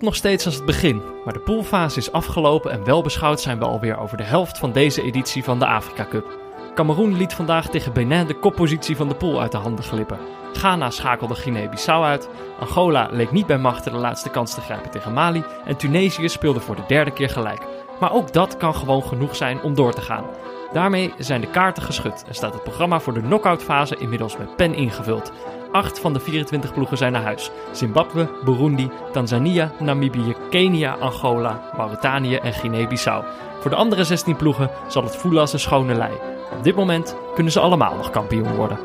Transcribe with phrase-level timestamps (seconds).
[0.00, 3.64] nog steeds als het begin, maar de poolfase is afgelopen en wel beschouwd zijn we
[3.64, 6.38] alweer over de helft van deze editie van de Afrika Cup.
[6.74, 10.18] Cameroen liet vandaag tegen Benin de koppositie van de pool uit de handen glippen.
[10.52, 12.28] Ghana schakelde Guinea-Bissau uit,
[12.60, 16.60] Angola leek niet bij machten de laatste kans te grijpen tegen Mali en Tunesië speelde
[16.60, 17.66] voor de derde keer gelijk.
[18.00, 20.24] Maar ook dat kan gewoon genoeg zijn om door te gaan.
[20.72, 24.74] Daarmee zijn de kaarten geschud en staat het programma voor de knock-outfase inmiddels met pen
[24.74, 25.32] ingevuld.
[25.72, 27.50] Acht van de 24 ploegen zijn naar huis.
[27.72, 33.24] Zimbabwe, Burundi, Tanzania, Namibië, Kenia, Angola, Mauritanië en Guinea-Bissau.
[33.60, 36.12] Voor de andere 16 ploegen zal het voelen als een schone lei.
[36.56, 38.78] Op dit moment kunnen ze allemaal nog kampioen worden.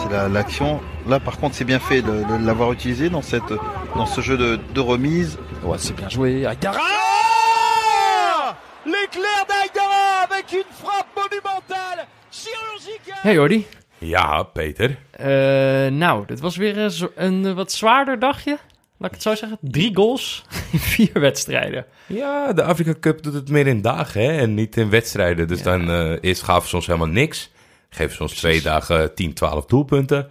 [0.00, 0.80] C'est la- l'action.
[1.06, 3.58] Là, par contre, c'est bien fait de, de l'avoir utilisé dans, cette,
[3.94, 5.36] dans ce jeu de, de remise.
[5.62, 6.46] Ouais, c'est bien joué.
[6.46, 6.78] Aïdara
[8.84, 13.22] L'éclair d'Aïdara avec une frappe monumentale, chirurgicale.
[13.24, 13.66] Hey Jordi.
[14.06, 14.98] Ja, Peter.
[15.10, 15.26] Eh,
[15.92, 18.58] nou, dit was weer een, zo- een eh, wat zwaarder dagje.
[18.98, 19.58] Laat ik het zo zeggen.
[19.60, 21.86] Drie goals in vier wedstrijden.
[22.06, 25.48] Ja, de Afrika Cup doet het meer in dagen hè, en niet in wedstrijden.
[25.48, 27.50] Dus dan eh, eerst gaven ze ons helemaal niks.
[27.88, 30.28] Geven ze ons twee dagen 10, 12 doelpunten.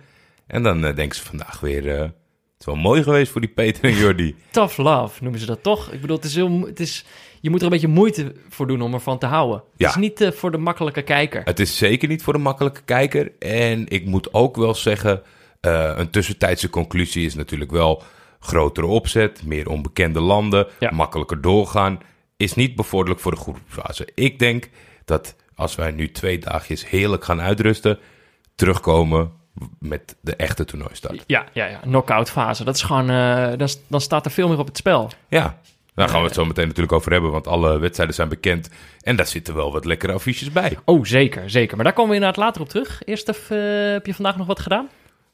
[0.48, 2.14] En dan eh, denken ze vandaag weer...
[2.64, 4.36] het is wel mooi geweest voor die Peter en Jordi.
[4.52, 5.92] Tough love noemen ze dat toch?
[5.92, 7.06] Ik bedoel, het is heel, het is,
[7.42, 9.64] je moet er een beetje moeite voor doen om ervan te houden.
[9.78, 9.88] Ja.
[9.88, 11.42] Het is niet eh, voor de makkelijke kijker.
[11.44, 13.32] Het is zeker niet voor de makkelijke kijker.
[13.40, 15.22] En ik moet ook wel zeggen,
[15.60, 18.04] eh, een tussentijdse conclusie is natuurlijk wel
[18.40, 20.92] grotere opzet, meer onbekende landen, Ja.
[20.92, 22.00] makkelijker doorgaan.
[22.38, 24.08] Is niet bevorderlijk voor de groepsfase.
[24.16, 24.70] Ik denk
[25.06, 28.00] dat als wij nu twee dagjes heerlijk gaan uitrusten,
[28.56, 29.32] terugkomen
[29.80, 31.24] met de echte toernooistart.
[31.28, 31.78] Ja, ja, ja.
[31.78, 32.64] Knockout fase.
[32.64, 35.12] Dat is gewoon, eh, dan, dan staat er veel meer op het spel.
[35.28, 35.58] Ja,
[35.96, 38.70] daar gaan we het zo meteen natuurlijk over hebben, want alle wedstrijden zijn bekend.
[39.02, 40.78] En daar zitten wel wat lekkere affiches bij.
[40.86, 41.76] Oh, zeker, zeker.
[41.76, 43.02] Maar daar komen we inderdaad later op terug.
[43.06, 44.90] Eerst even, eh, heb je vandaag nog wat gedaan?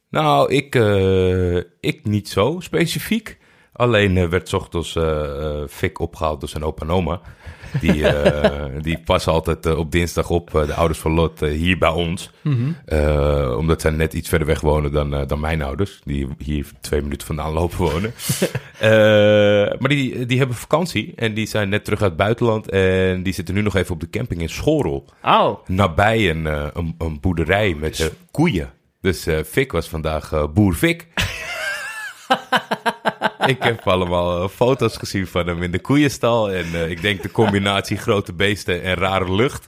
[0.09, 3.37] Nou, ik, eh, ik niet zo specifiek.
[3.79, 7.21] Alleen eh, werd 's ochtends eh eh, Fik opgehaald door zijn opa en oma.
[7.81, 12.31] Die, eh, die passen altijd op dinsdag op, de ouders van Lot, hier bij ons.
[12.85, 16.01] Eh, omdat zij net iets verder weg wonen dan, dan mijn ouders.
[16.03, 18.13] Die hier twee minuten vandaan lopen wonen.
[19.79, 22.69] Maar die, die hebben vakantie en die zijn net terug uit het buitenland.
[22.69, 25.05] En die zitten nu nog even op de camping in Schorel.
[25.23, 28.71] Oh, Nabij een, een, een boerderij met eh, koeien.
[29.01, 31.07] Dus Fik was vandaag boer Fik.
[33.53, 36.51] ik heb allemaal eh, foto's gezien van hem in de koeienstal.
[36.51, 39.67] En eh, ik denk de combinatie grote beesten en rare lucht.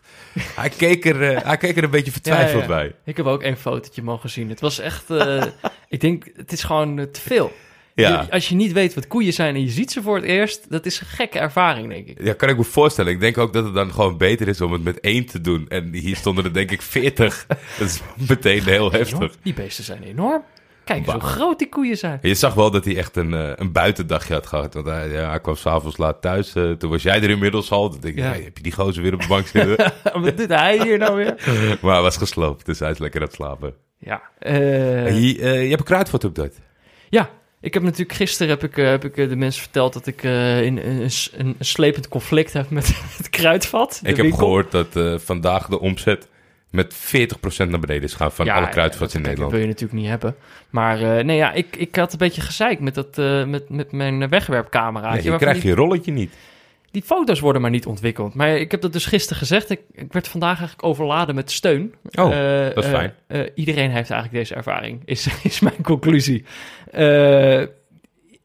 [0.55, 2.87] Hij keek er, eh, hij keek er een beetje vertwijfeld Ja, ja, ja.
[2.87, 2.95] bij.
[3.05, 4.49] Ik heb ook één fotootje mogen zien.
[4.49, 5.03] Het was echt,
[5.89, 7.51] ik denk, het is gewoon te veel.
[7.95, 8.21] Ja.
[8.21, 10.69] Je- als je niet weet wat koeien zijn en je ziet ze voor het eerst,
[10.69, 12.23] dat is een gekke ervaring, denk ik.
[12.23, 13.11] Ja, kan ik me voorstellen.
[13.11, 15.65] Ik denk ook dat het dan gewoon beter is om het met één te doen.
[15.69, 17.45] En hier stonden er denk ik veertig.
[17.77, 19.19] Dat is meteen heel heftig.
[19.19, 20.43] Joh, die beesten zijn enorm.
[20.93, 21.33] Kijk eens hoe Wauw.
[21.35, 22.19] groot die koeien zijn.
[22.21, 24.73] Je zag wel dat hij echt een, eh, een buitendagje had gehad.
[24.73, 26.55] Want hij, ja, hij kwam s'avonds laat thuis.
[26.55, 27.89] eh, toen was jij er inmiddels al.
[27.89, 28.29] Toen denk ik, Ja.
[28.29, 29.91] hey, heb je die gozer weer op de bank zitten?
[30.23, 31.35] wat doet hij hier nou weer?
[31.81, 33.73] maar hij was gesloopt, dus hij is lekker aan het slapen.
[33.97, 36.55] Ja, eh, je, je hebt een kruidvat update.
[37.09, 37.29] ja.
[37.63, 41.09] Ik heb natuurlijk gisteren heb ik, heb ik de mensen verteld dat ik in, een,
[41.37, 42.87] een, slepend conflict heb met
[43.17, 43.99] het kruidvat.
[44.03, 44.37] ik heb winkel.
[44.39, 46.27] gehoord dat vandaag de omzet
[46.71, 46.97] met 40%
[47.69, 49.51] naar beneden is gaan van alle kruidvats in Nederland.
[49.51, 50.35] Dat wil je natuurlijk niet hebben.
[50.69, 53.91] Maar eh, nee, ja, ik, ik had een beetje gezeik met, dat, eh, met, met
[53.91, 55.13] mijn wegwerpcamera.
[55.13, 56.33] Nee, je krijgt je rolletje niet.
[56.91, 58.33] Die foto's worden maar niet ontwikkeld.
[58.33, 59.69] Maar ik heb dat dus gisteren gezegd.
[59.69, 61.93] Ik, ik werd vandaag eigenlijk overladen met steun.
[62.11, 63.13] Oh, Eh, dat is fijn.
[63.55, 66.45] iedereen heeft eigenlijk deze ervaring, is, is mijn conclusie.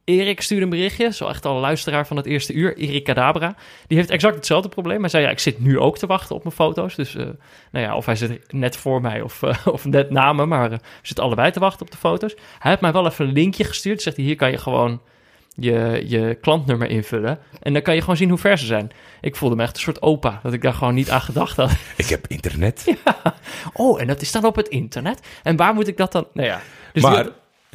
[0.06, 3.54] Erik stuurde een berichtje, zo echt al een luisteraar van het eerste uur, Erik Cadabra.
[3.86, 5.00] Die heeft exact hetzelfde probleem.
[5.00, 6.94] Hij zei, ja, ik zit nu ook te wachten op mijn foto's.
[6.94, 7.24] Dus eh,
[7.70, 10.72] nou ja, of hij zit net voor mij of, eh, of net na me, maar
[10.72, 12.34] eh, we zitten allebei te wachten op de foto's.
[12.58, 14.02] Hij heeft mij wel even een linkje gestuurd.
[14.02, 15.00] Zegt hij, hier kan je gewoon
[15.54, 17.38] je, je klantnummer invullen.
[17.62, 18.90] En dan kan je gewoon zien hoe ver ze zijn.
[19.20, 21.70] Ik voelde me echt een soort opa, dat ik daar gewoon niet aan gedacht had.
[21.96, 22.96] Ik heb internet.
[23.72, 25.20] Oh, en dat is dan op het internet?
[25.42, 26.26] En waar moet ik dat dan...
[26.32, 26.60] Nou ja,
[26.92, 27.32] dus maar die-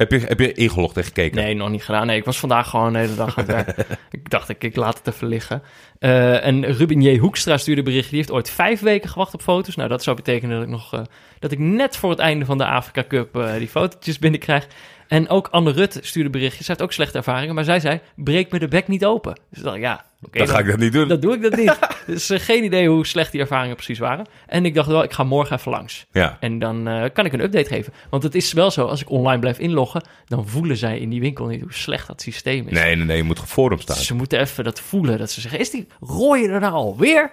[0.08, 1.42] heb, je, heb je ingelogd en gekeken?
[1.42, 2.06] Nee, nog niet gedaan.
[2.06, 3.86] Nee, ik was vandaag gewoon de hele dag aan het werk.
[4.10, 5.62] ik dacht, ik, ik laat het even liggen.
[5.98, 7.16] Eh, en Ruben J.
[7.16, 8.08] Hoekstra stuurde bericht.
[8.08, 9.76] Die heeft ooit vijf weken gewacht op foto's.
[9.76, 10.92] Nou, dat zou betekenen dat ik nog...
[10.92, 11.00] eh,
[11.38, 14.66] dat ik net voor het einde van de Afrika Cup eh, die fotootjes binnenkrijg.
[15.12, 16.66] En ook Anne Rutte stuurde berichtjes.
[16.66, 17.54] Zij heeft ook slechte ervaringen.
[17.54, 19.38] Maar zij zei, breek me de bek niet open.
[19.50, 20.38] Dus dacht, ja, oké.
[20.38, 21.08] dan ga ik dat niet doen.
[21.08, 21.78] Dan doe ik dat niet.
[22.06, 24.26] dus eh, geen idee hoe slecht die ervaringen precies waren.
[24.46, 26.06] En ik dacht wel, ik ga morgen even langs.
[26.12, 26.36] Ja.
[26.40, 27.92] En dan eh, kan ik een update geven.
[28.10, 30.02] Want het is wel zo, als ik online blijf inloggen...
[30.26, 32.72] dan voelen zij in die winkel niet hoe slecht dat systeem is.
[32.72, 33.96] Nee, nee, nee, je moet forum staan.
[33.96, 35.18] Ze moeten even dat voelen.
[35.18, 37.32] Dat ze zeggen, is die rooie er nou alweer?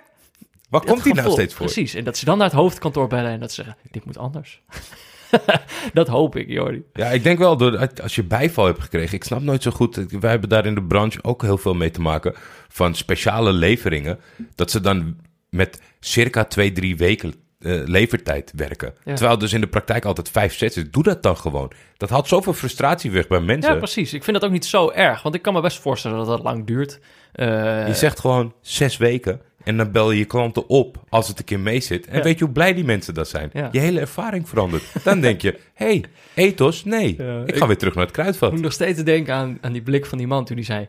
[0.70, 1.66] Waar komt die nou steeds voor?
[1.66, 1.94] Precies.
[1.94, 4.62] En dat ze dan naar het hoofdkantoor bellen en dat ze zeggen, dit moet anders.
[5.94, 6.84] dat hoop ik, Jordi.
[6.94, 9.96] Ja, ik denk wel, door, als je bijval hebt gekregen, ik snap nooit zo goed,
[9.96, 12.34] wij hebben daar in de branche ook heel veel mee te maken,
[12.68, 14.20] van speciale leveringen,
[14.56, 15.16] dat ze dan
[15.50, 18.94] met circa twee, drie weken uh, levertijd werken.
[19.04, 19.14] Ja.
[19.16, 20.92] Terwijl dus in de praktijk altijd vijf, zes is.
[20.92, 21.72] Doe dat dan gewoon.
[21.98, 23.72] Dat haalt zoveel frustratie weg bij mensen.
[23.74, 24.14] Ja, precies.
[24.14, 26.44] Ik vind dat ook niet zo erg, want ik kan me best voorstellen dat dat
[26.44, 27.00] lang duurt.
[27.32, 31.40] Eh, Je zegt gewoon zes weken en dan bel je je klanten op als het
[31.40, 32.08] een keer mee zit.
[32.08, 32.24] En Ja.
[32.24, 33.50] weet je hoe blij die mensen dat zijn?
[33.54, 33.70] Ja.
[33.72, 34.84] Je hele ervaring verandert.
[35.04, 36.04] Dan denk je, hey,
[36.34, 37.10] ethos, nee.
[37.10, 37.18] Ik
[37.56, 38.48] ga ik- weer terug naar het kruidvat.
[38.50, 40.88] Ik moet nog steeds denken aan, aan die blik van die man toen hij zei...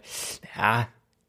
[0.54, 0.88] Ja,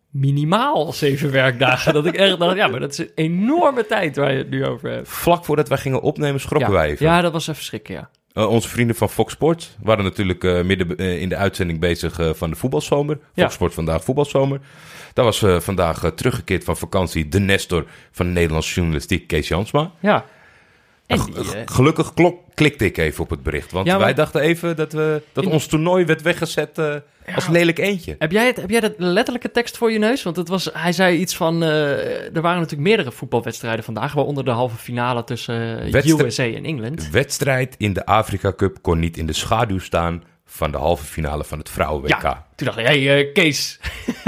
[0.10, 1.94] minimaal zeven werkdagen.
[1.94, 4.66] dat ik echt dacht, ja, maar dat is een enorme tijd waar je het nu
[4.66, 5.08] over hebt.
[5.10, 6.76] Vlak voordat wij gingen opnemen, schrokken ja.
[6.76, 7.06] wij even.
[7.06, 8.10] ja, dat was even schrikken, ja.
[8.33, 12.19] Eh, onze vrienden van Fox Sports waren natuurlijk eh, midden eh, in de uitzending bezig
[12.38, 13.16] van de voetbalzomer.
[13.16, 13.50] Fox Ja.
[13.50, 14.60] Sports vandaag voetbalzomer.
[15.13, 19.92] Daar was vandaag teruggekeerd van vakantie de Nestor van de Nederlandse journalistiek, Kees Jansma.
[20.00, 20.25] Ja.
[21.12, 23.72] Die, g- eh, Gelukkig klok, klikte ik even op het bericht.
[23.72, 26.96] Want Ja, maar- wij dachten even dat, we, dat ons toernooi werd weggezet eh,
[27.36, 28.16] als lelijk eentje.
[28.19, 30.24] Heb jij, het, heb jij de letterlijke tekst voor je neus?
[30.24, 31.63] Want het was, hij zei iets van...
[31.63, 34.13] eh, er waren natuurlijk meerdere voetbalwedstrijden vandaag...
[34.13, 36.98] waaronder de halve finale tussen eh, Wedstrijd- USA en Engeland.
[37.06, 41.03] De wedstrijd in de Afrika Cup kon niet in de schaduw staan van de halve
[41.06, 42.21] finale van het vrouwen-WK.
[42.21, 43.80] Ja, toen dacht ik, hey, eh, Kees,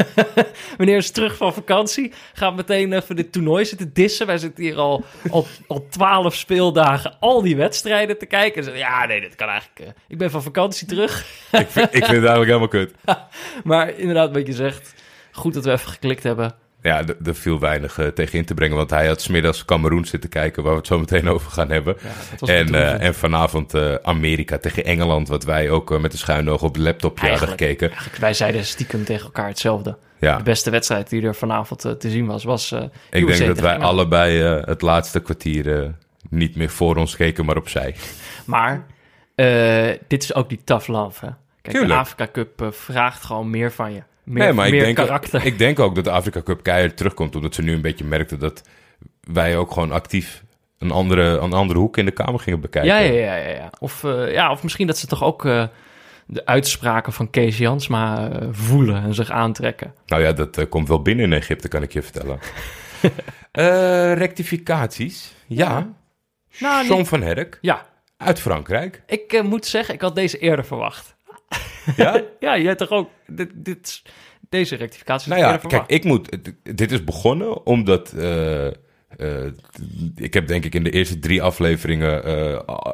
[0.78, 2.14] meneer is terug van vakantie.
[2.34, 4.28] Gaat meteen even dit toernooi zitten dissen.
[4.28, 8.64] Wij zitten hier al, al, al 12 speeldagen al die wedstrijden te kijken.
[8.64, 9.80] Ze- Ja, nee, dat kan eigenlijk.
[9.80, 11.20] eh, ik ben van vakantie terug.
[11.52, 12.94] ik, vind, ik vind het eigenlijk helemaal kut.
[13.64, 14.94] Maar inderdaad, wat je zegt,
[15.32, 16.56] goed dat we even geklikt hebben.
[16.84, 18.78] Ja, er viel weinig eh, tegen in te brengen.
[18.78, 21.98] Want hij had smiddags Cameroen zitten kijken, waar we het zo meteen over gaan hebben.
[22.40, 26.50] Ja, En, eh, en vanavond eh, Amerika tegen Engeland, wat wij ook met een schuin
[26.50, 27.88] oog op het laptopje hadden gekeken.
[27.90, 29.98] Eigenlijk, wij zeiden stiekem tegen elkaar hetzelfde.
[30.20, 32.72] Ja, De beste wedstrijd die er vanavond te zien was, was
[33.10, 35.96] ik denk dat wij allebei het laatste kwartier
[36.30, 37.96] niet meer voor ons keken, maar opzij.
[38.46, 38.86] Maar
[40.08, 41.32] dit is ook die tough love, hè?
[41.62, 41.94] Kijk, de.
[41.94, 44.02] Afrika Cup vraagt gewoon meer van je.
[44.24, 45.46] Meer, nee, maar meer ik denk, karakter.
[45.46, 48.40] ik denk ook dat de Afrika Cup keihard terugkomt, omdat ze nu een beetje merkten
[48.40, 48.62] dat
[49.22, 50.44] wij ook gewoon actief
[50.78, 52.92] een andere, een andere hoek in de kamer gingen bekijken.
[52.92, 53.70] Ja, ja, ja, ja, ja.
[53.80, 55.68] Of, eh, ja, of misschien dat ze toch ook eh,
[56.26, 59.94] de uitspraken van Kees Jansma eh, voelen en zich aantrekken.
[60.06, 62.40] Nou ja, dat komt wel binnen in Egypte, kan ik je vertellen.
[64.18, 65.34] Rectificaties.
[65.48, 65.94] Ja.
[66.60, 67.86] Nou, John niet- van Herk Ja,
[68.18, 69.02] uit Frankrijk.
[69.06, 71.13] ik moet zeggen, ik had deze eerder verwacht.
[71.96, 72.22] Ja?
[72.40, 74.02] Ja, jij toch ook dit, dit,
[74.50, 76.38] deze rectificatie nou ja, kijk, ik moet.
[76.64, 78.12] Dit is begonnen omdat.
[78.14, 78.74] eh, eh,
[80.16, 82.24] ik heb denk ik in de eerste drie afleveringen.
[82.24, 82.94] eh,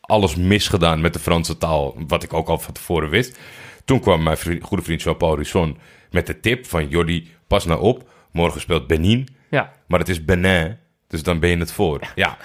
[0.00, 1.96] alles misgedaan met de Franse taal.
[2.06, 3.38] Wat ik ook al van tevoren wist.
[3.84, 5.78] Toen kwam mijn goede vriend Jean-Paul Risson
[6.10, 8.10] met de tip van Jordi, pas nou op.
[8.32, 9.28] Morgen speelt Benin.
[9.50, 10.76] Ja, Maar het is Benin,
[11.12, 12.00] dus dan ben je het voor.
[12.14, 12.36] Ja,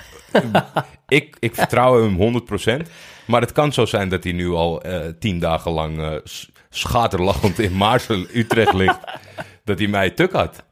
[1.08, 2.42] ik, ik vertrouw hem
[2.86, 2.88] 100%.
[3.26, 7.60] Maar het kan zo zijn dat hij nu al eh, tien dagen lang s- schaterlachend
[7.60, 9.00] in Maarsel, Utrecht ligt.
[9.64, 10.64] dat hij mij tuk had.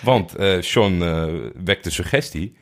[0.00, 1.24] Want eh Sean eh,
[1.64, 2.56] wekt de suggestie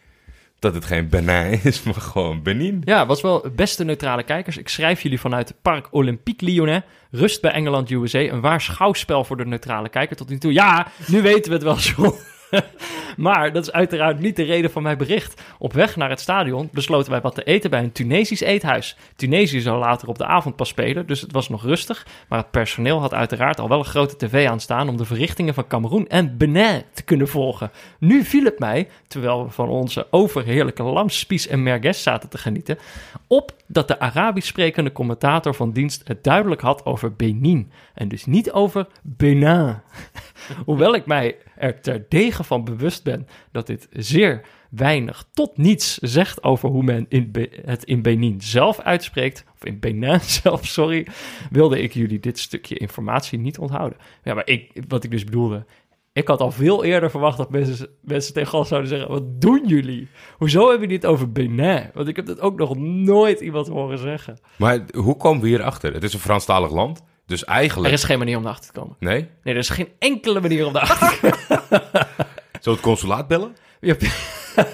[0.59, 2.83] dat het geen Benin is, maar gewoon Benin.
[2.85, 4.57] ja, was wel beste neutrale kijkers.
[4.57, 6.83] Ik schrijf jullie vanuit Parc Olympique Lyonnais.
[7.11, 8.19] Rust bij Engeland USA.
[8.19, 10.53] Een waar schouwspel voor de neutrale kijker tot nu toe.
[10.53, 12.15] Ja, nu weten we het wel, John.
[13.17, 15.43] maar dat is uiteraard niet de reden van mijn bericht.
[15.59, 18.97] Op weg naar het stadion besloten wij wat te eten bij een Tunesisch eethuis.
[19.17, 22.07] Tunesië zou later op de avond pas spelen, dus het was nog rustig.
[22.29, 25.67] Maar het personeel had uiteraard al wel een grote tv aanstaan om de verrichtingen van
[25.67, 27.71] Cameroen en Benin te kunnen volgen.
[27.99, 32.79] Nu viel het mij, terwijl we van onze overheerlijke lamspies en merguez zaten te genieten,
[33.27, 38.27] op dat de Arabisch sprekende commentator van dienst het duidelijk had over Benin en dus
[38.27, 39.77] niet over Benin.
[40.67, 44.41] Hoewel ik mij er terdege van bewust ben dat dit zeer
[44.71, 47.33] weinig tot niets zegt over hoe men in
[47.65, 51.07] het in Benin zelf uitspreekt, of in Benin zelf, sorry,
[51.51, 53.99] wilde ik jullie dit stukje informatie niet onthouden.
[54.23, 55.65] Ja, maar ik, wat ik dus bedoelde,
[56.13, 59.67] ik had al veel eerder verwacht dat mensen, mensen tegen ons zouden zeggen, wat doen
[59.67, 60.09] jullie?
[60.37, 61.91] Hoezo hebben jullie het over Benin?
[61.95, 64.39] Want ik heb dat ook nog nooit iemand horen zeggen.
[64.57, 65.93] Maar hoe komen we hierachter?
[65.93, 67.93] Het is een Franstalig land, dus Er eigenlijk...
[67.93, 68.97] is geen manier om erachter te komen.
[68.99, 69.21] Nee?
[69.43, 71.59] Nee, er is geen enkele manier om erachter te komen.
[72.63, 73.57] We het consulaat bellen?
[73.81, 73.95] Ja,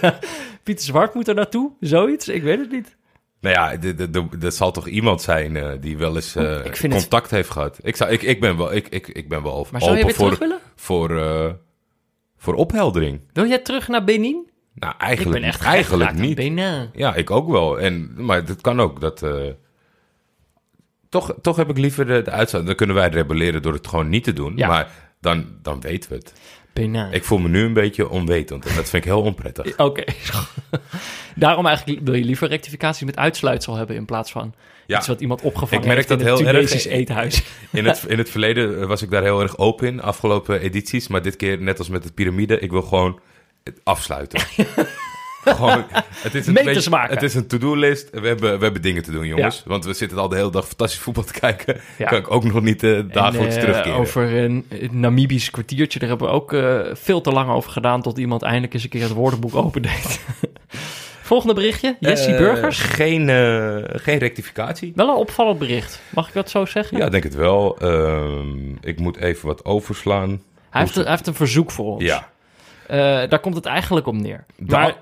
[0.62, 2.96] Pieter Zwart moet er naartoe, zoiets, ik weet het niet.
[3.40, 3.92] Nou ja,
[4.38, 7.78] dat zal toch iemand zijn eh, die wel eens eh, vind het- contact heeft gehad.
[7.82, 10.06] Ik, zou, ik, ik, ben wel, ik, ik, ik ben wel Maar zou je open
[10.06, 10.58] weer voor, terug willen?
[10.74, 11.52] voor, eh,
[12.36, 13.20] voor opheldering.
[13.32, 14.50] Wil jij terug naar Benin?
[14.74, 16.34] Nou, Ik eigenlijk, ben echt eigenlijk niet.
[16.34, 16.90] Benin.
[16.92, 17.80] Ja, ik ook wel.
[17.80, 19.22] En, maar het kan ook dat...
[21.06, 22.66] eh, toch, toch heb ik liever de, de uitzending.
[22.66, 24.52] Dan kunnen wij rebelleren door het gewoon niet te doen.
[24.56, 24.68] Ja.
[24.68, 26.32] Maar dan, dan weten we het.
[26.72, 27.12] Benin.
[27.12, 29.76] Ik voel me nu een beetje onwetend en dat vind ik heel onprettig.
[29.88, 30.04] Oké.
[31.34, 34.54] Daarom eigenlijk wil je liever rectificatie met uitsluitsel hebben in plaats van
[34.86, 34.98] Ja.
[34.98, 37.42] iets wat iemand opgevangen Ik merk heeft dat in heel erg- Tunesisch eethuis.
[37.72, 41.08] In het, in het verleden was ik daar heel erg open in, afgelopen edities.
[41.08, 43.20] Maar dit keer, net als met het piramide, ik wil gewoon
[43.64, 44.40] het afsluiten.
[45.54, 45.84] gewoon,
[46.22, 47.14] het is een, Meters beetje- maken.
[47.14, 48.10] Het is een to-do-list.
[48.10, 49.62] We hebben, we hebben dingen te doen, jongens.
[49.66, 51.80] Want we zitten al de hele dag fantastisch voetbal te kijken.
[51.98, 52.06] Ja.
[52.06, 53.98] Kan ik ook nog niet eh dagelijks En, eh, terugkeren.
[53.98, 58.02] Over een, Namibisch kwartiertje, daar hebben we ook eh, veel te lang over gedaan...
[58.02, 60.20] tot iemand eindelijk eens een keer het woordenboek opendeed.
[61.22, 62.78] Volgende berichtje, Jesse Eh, Burgers.
[62.80, 63.28] Geen,
[63.98, 64.92] geen rectificatie.
[64.94, 66.98] Wel een opvallend bericht, mag ik dat zo zeggen?
[66.98, 67.78] Ja, ik denk het wel.
[67.78, 70.42] Ehm, ik moet even wat overslaan.
[70.70, 72.02] hij, heeft, hij heeft een verzoek voor ons.
[72.02, 72.28] Ja.
[72.88, 74.44] Eh, daar komt het eigenlijk om neer.
[74.56, 74.96] De, Maar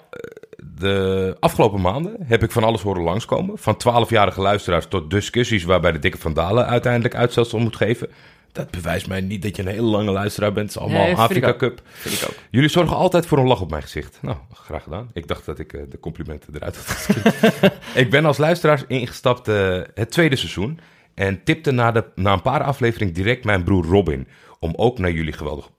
[0.79, 3.59] de afgelopen maanden heb ik van alles horen langskomen.
[3.59, 8.09] Van 12-jarige luisteraars tot discussies waarbij de dikke Vandalen uiteindelijk uitstel moet geven.
[8.53, 10.67] Dat bewijst mij niet dat je een hele lange luisteraar bent.
[10.67, 11.57] Het is allemaal Nee, vind ik Afrika.
[11.57, 11.81] Cup.
[11.85, 12.35] vind ik ook.
[12.51, 14.19] Jullie zorgen altijd voor een lach op mijn gezicht.
[14.23, 15.11] Nou, graag gedaan.
[15.13, 17.73] Ik dacht dat ik eh, de complimenten eruit had geschiet.
[18.05, 20.81] ik ben als luisteraar ingestapt eh, het tweede seizoen.
[21.15, 24.29] En tipte na, de, na een paar afleveringen direct mijn broer Robin.
[24.59, 25.71] Om ook naar jullie geweldig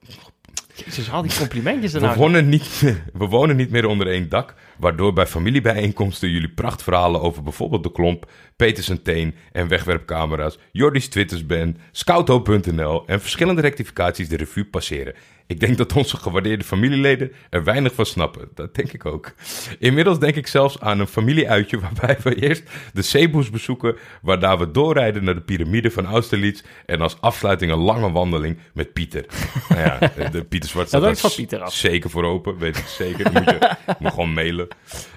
[0.76, 2.16] Jezus, al die complimentjes we, ernaar.
[2.18, 2.82] wonen niet,
[3.14, 7.92] we wonen niet meer onder één dak, waardoor bij familiebijeenkomsten jullie prachtverhalen over bijvoorbeeld de
[7.92, 15.16] klomp, Petersen Teen en wegwerpcamera's, Jordi's Twittersband, Scoutho.nl en verschillende rectificaties de revue passeren.
[15.48, 18.50] Ik denk dat onze gewaardeerde familieleden er weinig van snappen.
[18.54, 19.34] Dat denk ik ook.
[19.80, 22.64] Inmiddels denk ik zelfs aan een familieuitje waarbij we eerst
[22.94, 27.78] de Ceeboes bezoeken, waarna we doorrijden naar de piramide van Austerlitz en als afsluiting een
[27.78, 29.26] lange wandeling met Pieter.
[29.70, 31.74] nou ja, de Pieter Zwart staat Dat daar van Pieter af.
[31.74, 33.24] zeker voor open, weet ik zeker.
[33.24, 34.65] Dan moet je moet gewoon mailen.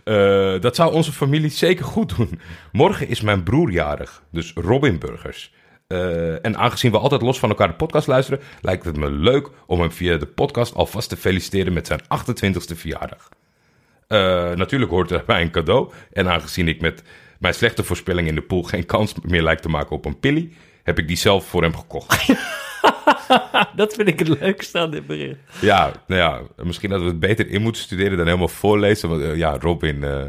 [0.04, 2.40] Eh, dat zou onze familie zeker goed doen.
[2.72, 5.52] Morgen is mijn broer jarig, dus Robin Burgers.
[5.86, 9.48] Eh, en aangezien we altijd los van elkaar de podcast luisteren, lijkt het me leuk
[9.66, 13.28] om hem via de podcast alvast te feliciteren met zijn 28ste verjaardag.
[14.06, 14.18] Eh,
[14.50, 15.92] natuurlijk hoort er bij een cadeau.
[16.12, 17.02] En aangezien ik met
[17.38, 20.52] mijn slechte voorspelling in de pool geen kans meer lijkt te maken op een pilly,
[20.82, 22.26] heb ik die zelf voor hem gekocht.
[23.76, 25.38] Dat vind ik het leukste aan dit bericht.
[25.60, 29.08] Ja, nou ja, misschien hadden we het beter in moeten studeren dan helemaal voorlezen.
[29.08, 30.22] Want eh, ja, Robin, eh,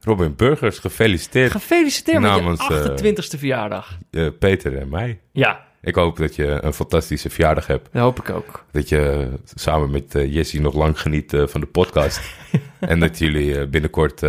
[0.00, 1.50] Robin Burgers, gefeliciteerd.
[1.50, 3.98] Gefeliciteerd Namens, met je 28ste verjaardag.
[4.10, 5.20] Eh, Peter en mij.
[5.32, 7.88] Ja, Ik hoop dat je een fantastische verjaardag hebt.
[7.92, 8.64] dat hoop ik ook.
[8.72, 12.20] Dat je samen met Jessie nog lang geniet van de podcast.
[12.80, 14.22] en dat jullie binnenkort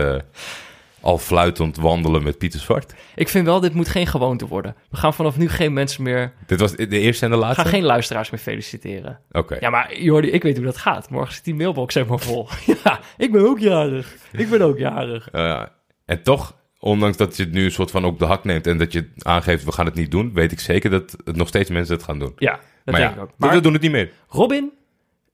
[1.01, 2.93] al fluitend wandelen met Pieter Zwart.
[3.15, 4.75] Ik vind wel, dit moet geen gewoonte worden.
[4.89, 6.33] We gaan vanaf nu geen mensen meer...
[6.45, 7.61] Dit was de eerste en de We laatste?
[7.61, 9.19] gaan geen luisteraars meer feliciteren.
[9.31, 9.57] Oké.
[9.59, 11.09] Ja, maar Jordi, ik weet hoe dat gaat.
[11.09, 12.47] Morgen zit die mailbox helemaal vol.
[12.83, 14.15] ja, ik ben ook jarig.
[14.31, 15.29] Ik ben ook jarig.
[15.33, 15.63] Uh,
[16.05, 18.77] en toch, ondanks dat je het nu een soort van op de hak neemt en
[18.77, 21.69] dat je aangeeft we gaan het niet doen, weet ik zeker dat het nog steeds
[21.69, 22.33] mensen het gaan doen.
[22.35, 23.29] Ja, dat maar denk ja, ik ook.
[23.29, 24.11] we Maar doen het niet meer.
[24.27, 24.71] Robin,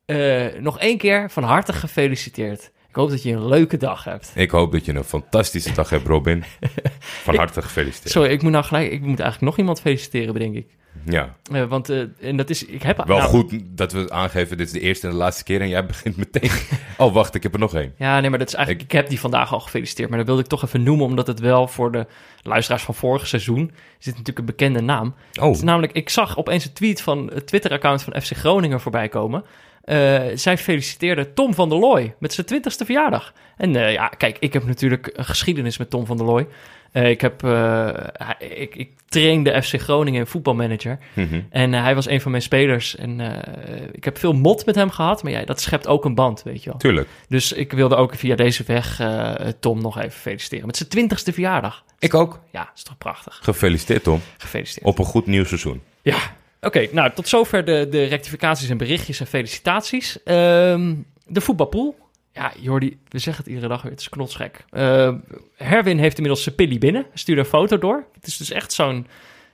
[0.06, 2.72] eh, nog één keer van harte gefeliciteerd.
[2.94, 4.32] Ik hoop dat je een leuke dag hebt.
[4.36, 6.44] Ik hoop dat je een fantastische dag hebt, Robin.
[7.24, 8.12] Van harte gefeliciteerd.
[8.12, 8.92] Sorry, ik moet nou gelijk...
[8.92, 10.68] Ik moet eigenlijk nog iemand feliciteren, bedenk ik.
[11.06, 12.66] Ja, Eh, want eh, en dat is...
[12.66, 15.44] Ik heb, wel nou, goed dat we aangeven, dit is de eerste en de laatste
[15.44, 16.52] keer en jij begint meteen.
[16.98, 17.94] Oh, wacht, ik heb er nog één.
[17.98, 18.86] Ja, nee, maar dat is eigenlijk...
[18.86, 20.10] Ik, heb die vandaag al gefeliciteerd.
[20.10, 22.08] Maar dat wilde ik toch even noemen, omdat het wel voor de
[22.42, 23.72] luisteraars van vorig seizoen...
[24.00, 25.16] is dit natuurlijk een bekende naam.
[25.32, 28.82] Het Oh, is namelijk, ik zag opeens een tweet van het Twitter-account van FC Groningen
[28.82, 29.44] voorbij komen.
[29.84, 33.34] Eh, zij feliciteerde Tom van der Looy met zijn twintigste verjaardag.
[33.58, 36.48] En eh, ja, kijk, ik heb natuurlijk een geschiedenis met Tom van der Looy.
[36.92, 40.98] Eh, ik, heb, eh, hij- ik, ik trainde FC Groningen in voetbalmanager.
[41.14, 41.42] mhm.
[41.50, 42.96] En eh, hij was een van mijn spelers.
[42.96, 45.24] En eh, ik heb veel mot met hem gehad.
[45.24, 46.80] Maar ja, dat schept ook een band, weet je wel.
[46.80, 47.08] tuurlijk.
[47.30, 50.66] Dus ik wilde ook via deze weg eh, Tom nog even feliciteren.
[50.66, 51.84] Met zijn twintigste verjaardag.
[52.00, 52.40] Ik ook.
[52.52, 53.40] Ja, is toch prachtig.
[53.44, 54.20] Gefeliciteerd, Tom.
[54.38, 54.86] Gefeliciteerd.
[54.86, 55.82] Op een goed nieuw seizoen.
[56.02, 56.18] Ja,
[56.66, 56.88] oké.
[56.92, 60.24] nou, tot zover de, de rectificaties en berichtjes en felicitaties.
[60.24, 60.94] Ehm,
[61.26, 61.96] de voetbalpool.
[62.34, 63.92] Ja, Jordi, we zeggen het iedere dag weer.
[63.92, 64.66] Het is knotsgek.
[64.70, 65.18] Ehm,
[65.56, 67.06] Herwin heeft inmiddels zijn pilly binnen.
[67.14, 68.06] Stuur een foto door.
[68.14, 69.08] Het is dus echt zo'n...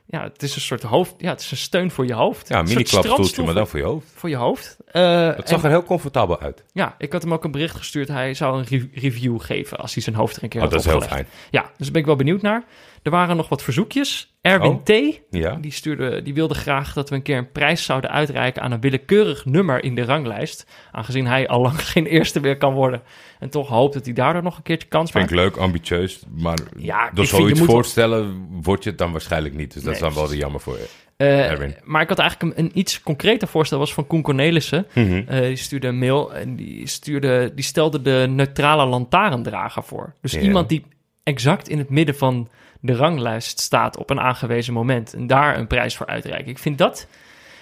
[0.06, 1.13] Ja, het is een soort hoofd...
[1.18, 2.48] Ja, het is een steun voor je hoofd.
[2.48, 4.06] Ja, Een mini-klapstoeltje, maar dan voor je hoofd.
[4.16, 4.78] Voor je hoofd.
[4.86, 6.63] Het zag en- er heel comfortabel uit.
[6.74, 8.08] Ja, ik had hem ook een bericht gestuurd.
[8.08, 10.75] Hij zou een re- review geven als hij zijn hoofd er een keer Oh, had
[10.75, 11.28] dat is heel fijn.
[11.51, 12.63] Ja, dus daar ben ik wel benieuwd naar.
[13.03, 14.34] Er waren nog wat verzoekjes.
[14.41, 14.84] Erwin Oh.
[14.84, 14.91] T.
[15.29, 15.56] Ja.
[15.56, 18.79] Die, stuurde, die wilde graag dat we een keer een prijs zouden uitreiken aan een
[18.79, 20.65] willekeurig nummer in de ranglijst.
[20.91, 23.01] Aangezien hij al lang geen eerste meer kan worden.
[23.39, 25.36] En toch hoopt dat hij daardoor nog een keertje kans Vind maakt.
[25.36, 26.24] ik leuk, ambitieus.
[26.36, 29.74] Maar Ja, ik door vind, je zoiets moet- voorstellen, word je het dan waarschijnlijk niet.
[29.74, 30.89] Dus dat is Nee, dan wel jammer voor je.
[31.18, 31.75] Eh, Erwin.
[31.84, 33.79] maar ik had eigenlijk een, een iets concreter voorstel.
[33.79, 34.86] was van Koen Cornelissen.
[34.94, 35.24] Mhm.
[35.27, 40.13] Eh, die stuurde een mail en die, stuurde, die stelde de neutrale lantaarndrager voor.
[40.22, 40.86] Dus iemand die
[41.29, 42.48] exact in het midden van
[42.79, 45.13] de ranglijst staat op een aangewezen moment.
[45.13, 46.51] En daar een prijs voor uitreiken.
[46.51, 47.07] Ik vind dat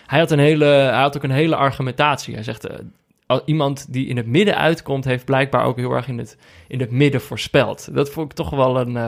[0.07, 2.33] hij had, een hele, hij had ook een hele argumentatie.
[2.33, 5.05] Hij zegt, eh, iemand die in het midden uitkomt...
[5.05, 7.89] heeft blijkbaar ook heel erg in het, in het midden voorspeld.
[7.95, 8.87] Dat vond ik toch wel een...
[8.97, 9.03] eh,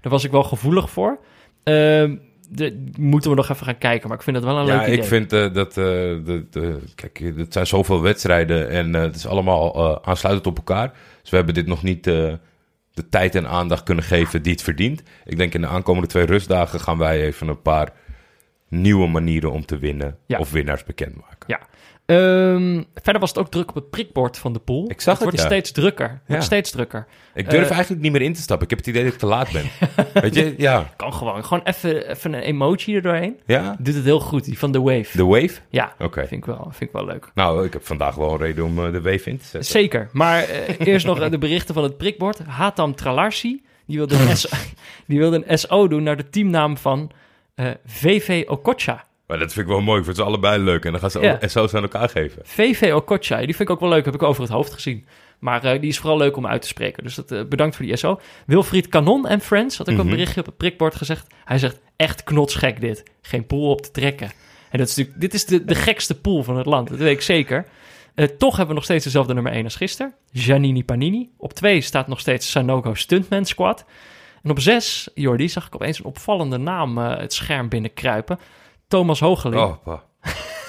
[0.00, 1.18] daar was ik wel gevoelig voor.
[1.62, 2.16] Ehm,
[2.48, 4.82] de, moeten we nog even gaan kijken, maar ik vind dat wel een leuk Ja,
[4.86, 4.96] idee.
[4.96, 5.74] ik vind eh, dat...
[5.74, 10.92] de, de, kijk, het zijn zoveel wedstrijden en het is allemaal aansluitend op elkaar.
[11.20, 12.10] Dus we hebben dit nog niet
[12.94, 15.02] de tijd en aandacht kunnen geven die het verdient.
[15.24, 17.92] Ik denk in de aankomende twee rustdagen gaan wij even een paar
[18.68, 20.38] nieuwe manieren om te winnen Ja.
[20.38, 21.38] of winnaars bekendmaken.
[21.46, 21.60] Ja.
[22.10, 24.90] Ehm, verder was het ook druk op het prikbord van de pool.
[24.90, 25.44] Ik zag het wordt ja.
[25.44, 26.08] steeds drukker.
[26.08, 26.46] Het wordt Ja.
[26.46, 27.06] steeds drukker.
[27.34, 28.64] Ik durf Eh, eigenlijk niet meer in te stappen.
[28.64, 29.64] Ik heb het idee dat ik te laat ben.
[30.22, 30.54] Weet je?
[30.56, 30.90] Ja.
[30.96, 31.44] Kan gewoon.
[31.44, 33.40] Gewoon even, even een emoji er doorheen.
[33.46, 33.76] Ja?
[33.78, 35.16] Doet het heel goed, die van The Wave.
[35.16, 35.50] De wave?
[35.68, 36.20] Ja, Oké.
[36.26, 37.30] vind, ik wel, vind ik wel leuk.
[37.34, 39.64] Nou, ik heb vandaag wel een reden om eh, de wave in te zetten.
[39.70, 40.08] Zeker.
[40.12, 42.38] Maar eh, eerst nog de berichten van het prikbord.
[42.38, 44.48] Hatam Tralarsi, die wilde een, SO,
[45.06, 47.10] die wilde een SO doen naar de teamnaam van
[47.86, 49.04] VV Okocha.
[49.30, 49.98] Maar dat vind ik wel mooi.
[49.98, 50.84] Ik vind ze allebei leuk.
[50.84, 51.38] En dan gaan ze Ja.
[51.48, 52.42] SO's aan elkaar geven.
[52.44, 54.04] VV Okocha, die vind ik ook wel leuk.
[54.04, 55.06] Heb ik over het hoofd gezien.
[55.38, 57.02] Maar eh, die is vooral leuk om uit te spreken.
[57.02, 58.20] Dus dat, eh, bedankt voor die SO.
[58.46, 60.00] Wilfried Kanon en Friends had Mhm.
[60.00, 61.26] een berichtje op het prikbord gezegd.
[61.44, 63.02] Hij zegt, echt knotsgek dit.
[63.22, 64.30] Geen pool op te trekken.
[64.70, 66.88] En dat is natuurlijk, dit is de, de gekste pool van het land.
[66.88, 67.66] Dat weet ik zeker.
[68.14, 70.14] Eh, toch hebben we nog steeds dezelfde nummer 1 als gisteren.
[70.32, 71.30] Giannini Panini.
[71.36, 73.84] Op 2 staat nog steeds Sanogo Stuntman Squad.
[74.42, 78.38] En op 6, Jordi, zag ik opeens een opvallende naam het scherm binnenkruipen.
[78.90, 79.60] Thomas Hogeling.
[79.60, 80.02] Oh, pa.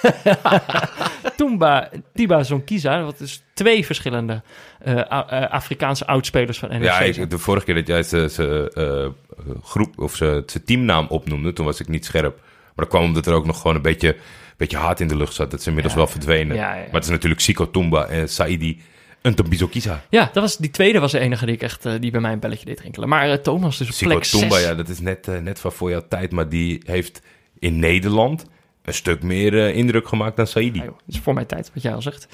[1.38, 3.04] Tumba Tiba Zonkiza.
[3.04, 4.42] Wat is twee verschillende
[4.80, 6.84] eh, eh, Afrikaanse oudspelers van NEC.
[6.84, 7.14] Ja, zijn.
[7.16, 11.54] ik, de vorige keer dat jij ze, ze eh, groep of ze, zijn teamnaam opnoemde,
[11.54, 12.40] toen was ik niet scherp.
[12.40, 14.16] Maar dat kwam omdat er ook nog gewoon een beetje,
[14.58, 15.52] beetje haat in de lucht zat.
[15.52, 16.00] Dat is inmiddels Ja.
[16.00, 16.56] wel verdwenen.
[16.56, 16.84] Ja, ja, ja.
[16.84, 18.82] Maar het is natuurlijk Siko Tumba en Saidi
[19.22, 20.04] Ntombizokisa.
[20.10, 22.40] Ja, dat was, die tweede was de enige die, ik echt, die bij mij een
[22.40, 23.10] belletje deed rinkelen.
[23.10, 24.66] Maar Thomas dus op Siko plek Tumba, 6.
[24.66, 26.32] ja, dat is net, net van voor jouw tijd.
[26.32, 27.22] Maar die heeft
[27.62, 28.46] in Nederland
[28.84, 30.80] een stuk meer eh, indruk gemaakt dan Saidi.
[30.80, 32.28] Ah, joh, dat is voor mijn tijd, wat jij al zegt.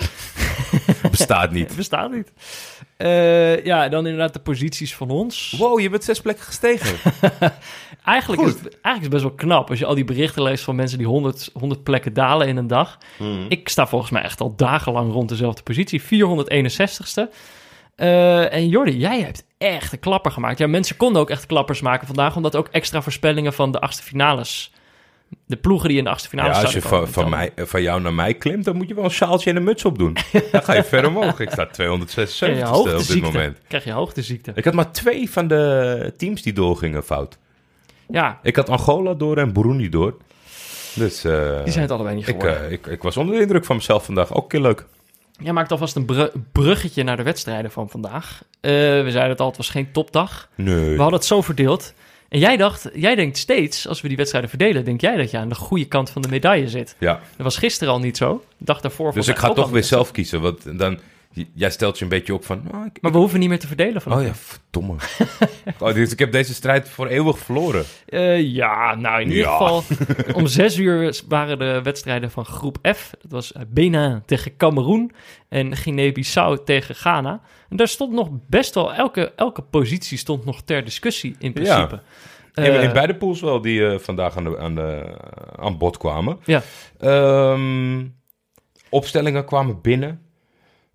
[1.11, 1.75] Bestaat niet.
[1.75, 2.31] Bestaat niet.
[2.97, 5.55] Eh, ja, dan inderdaad de posities van ons.
[5.57, 6.97] Wow, je bent zes plekken gestegen.
[8.03, 10.63] Eigenlijk is, het, eigenlijk is het best wel knap als je al die berichten leest
[10.63, 12.97] van mensen die 100, 100 plekken dalen in een dag.
[13.17, 13.45] Hmm.
[13.49, 16.01] Ik sta volgens mij echt al dagenlang rond dezelfde positie.
[16.01, 17.33] 461ste.
[17.95, 20.57] Eh, en Jordi, jij hebt echt een klapper gemaakt.
[20.57, 24.03] Ja, mensen konden ook echt klappers maken vandaag, omdat ook extra voorspellingen van de achtste
[24.03, 24.71] finales.
[25.45, 28.13] De ploegen die in de achtste Ja, finales als je van, mij, van jou naar
[28.13, 30.17] mij klimt, dan moet je wel een sjaaltje en een muts op doen.
[30.51, 31.39] Dan ga je ver omhoog.
[31.39, 33.57] Ik sta krijg je 276 op dit moment.
[33.67, 34.51] Krijg je hoogteziekte.
[34.55, 37.37] Ik had maar twee van de teams die doorgingen fout.
[38.09, 40.17] Ja, Ik had Angola door en Burundi door.
[40.95, 42.65] Dus eh, die zijn het allebei niet ik, geworden.
[42.65, 44.33] eh, ik, ik was onder de indruk van mezelf vandaag.
[44.33, 44.85] Ook keer leuk.
[45.39, 48.41] Jij maakt alvast een bru- bruggetje naar de wedstrijden van vandaag.
[48.61, 50.49] Eh, we zeiden het al, het was geen topdag.
[50.55, 50.75] Nee.
[50.95, 51.93] We hadden het zo verdeeld.
[52.29, 55.37] En jij dacht, jij denkt steeds, als we die wedstrijden verdelen, denk jij dat je
[55.37, 56.95] aan de goede kant van de medaille zit.
[56.99, 58.43] Ja, Dat was gisteren al niet zo.
[58.57, 60.41] De dag daarvoor dus ik ga toch weer zelf kiezen.
[60.41, 60.99] Want dan,
[61.53, 62.61] jij stelt je een beetje op van...
[62.71, 64.95] ah, ik- Maar we hoeven niet meer te verdelen van oh ja, verdomme.
[65.79, 67.83] oh, dus ik heb deze strijd voor eeuwig verloren.
[68.05, 69.57] Eh, ja, nou in ieder Ja.
[69.57, 69.83] geval.
[70.41, 73.09] om zes uur waren de wedstrijden van groep F.
[73.21, 75.11] Dat was eh, Benin tegen Cameroen
[75.49, 77.41] en Guinea-Bissau tegen Ghana.
[77.69, 81.93] En daar stond nog best wel, elke, elke positie stond nog ter discussie in principe.
[82.53, 85.17] In, Eh, in beide pools wel, die vandaag aan, de, aan, de,
[85.59, 86.39] aan bod kwamen.
[86.45, 86.61] Ja.
[86.99, 88.05] Ehm,
[88.89, 90.21] opstellingen kwamen binnen.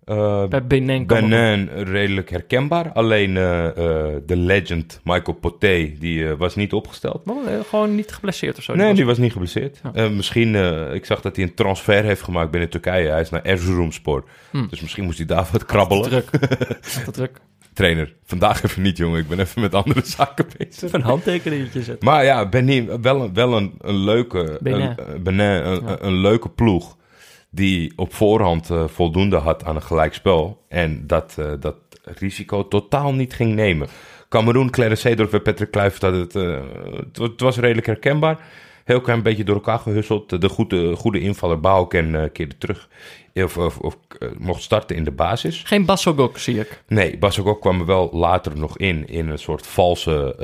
[0.05, 0.65] Eh, bij.
[0.67, 2.91] Benin redelijk herkenbaar.
[2.91, 3.75] Alleen eh, eh,
[4.25, 7.25] de legend Michael Poté, die was niet opgesteld.
[7.25, 7.35] Maar,
[7.69, 8.75] gewoon niet geblesseerd of zo.
[8.75, 9.81] Nee, was- die was niet geblesseerd.
[9.93, 10.09] Ja.
[10.09, 10.55] Misschien,
[10.93, 13.09] ik zag dat hij een transfer heeft gemaakt binnen Turkije.
[13.09, 14.23] Hij is naar Erzurumspor.
[14.51, 14.67] Hm.
[14.69, 16.03] Dus misschien moest hij daar wat krabbelen.
[16.09, 16.29] druk.
[17.11, 17.39] Druk.
[17.73, 19.19] Trainer, vandaag even niet, jongen.
[19.19, 20.83] Ik ben even met andere zaken bezig.
[20.83, 22.07] Even een handtekeningetje zetten.
[22.09, 24.93] Maar ja, Benin, wel, een, wel een, een leuke, Benin.
[24.97, 25.97] Een, Benin, een, Ja.
[26.01, 26.97] een leuke ploeg
[27.55, 30.61] die op voorhand eh, voldoende had aan een gelijkspel.
[30.67, 33.87] En dat, eh, dat risico totaal niet ging nemen.
[34.29, 36.59] Cameroen, Clarence Seedorf en Patrick Kluivert hadden het, eh,
[36.97, 38.39] het, wa- het was redelijk herkenbaar.
[38.83, 40.41] Heel klein beetje door elkaar gehusseld.
[40.41, 42.89] De goede, goede invaller Bouwken keerde terug.
[43.33, 43.97] Of, of, of
[44.37, 45.61] mocht starten in de basis.
[45.65, 46.83] Geen Bassogok, zie ik.
[46.87, 50.35] Nee, Basagok kwam er wel later nog in, in een soort valse,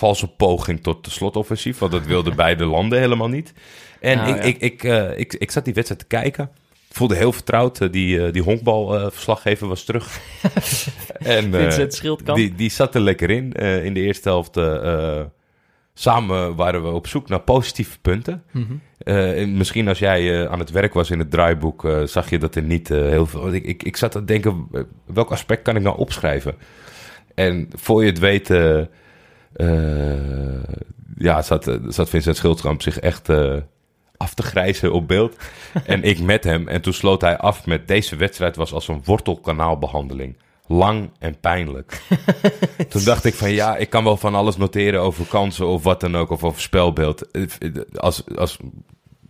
[0.00, 1.78] valse poging tot de slotoffensief.
[1.78, 3.52] Want dat wilden beide landen helemaal niet.
[4.00, 4.42] En Nou, ik, ja.
[4.42, 6.50] ik, ik, eh, ik, ik zat die wedstrijd te kijken.
[6.90, 7.80] Voelde heel vertrouwd.
[7.80, 10.20] Eh, Die, eh, die honkbalverslaggever was terug.
[11.18, 12.38] en, Schildkamp.
[12.38, 13.52] die, die zat er lekker in.
[13.52, 14.58] In de eerste helft
[15.94, 18.42] samen waren we op zoek naar positieve punten.
[18.50, 18.74] Mhm.
[18.98, 22.62] En misschien als jij aan het werk was in het draaiboek, zag je dat er
[22.62, 23.54] niet heel veel.
[23.54, 24.68] Ik, ik, ik zat te denken,
[25.06, 26.54] welk aspect kan ik nou opschrijven?
[27.34, 28.48] En voor je het weet,
[31.16, 33.56] ja, zat, eh, zat Vincent Schildkamp zich echt eh,
[34.16, 35.36] af te grijzen op beeld.
[35.84, 36.68] en ik met hem.
[36.68, 40.36] En toen sloot hij af met deze wedstrijd was als een wortelkanaalbehandeling.
[40.66, 42.02] Lang en pijnlijk.
[42.88, 46.00] toen dacht ik van ja, ik kan wel van alles noteren over kansen of wat
[46.00, 46.30] dan ook.
[46.30, 47.26] Of over spelbeeld.
[47.96, 48.58] Als, als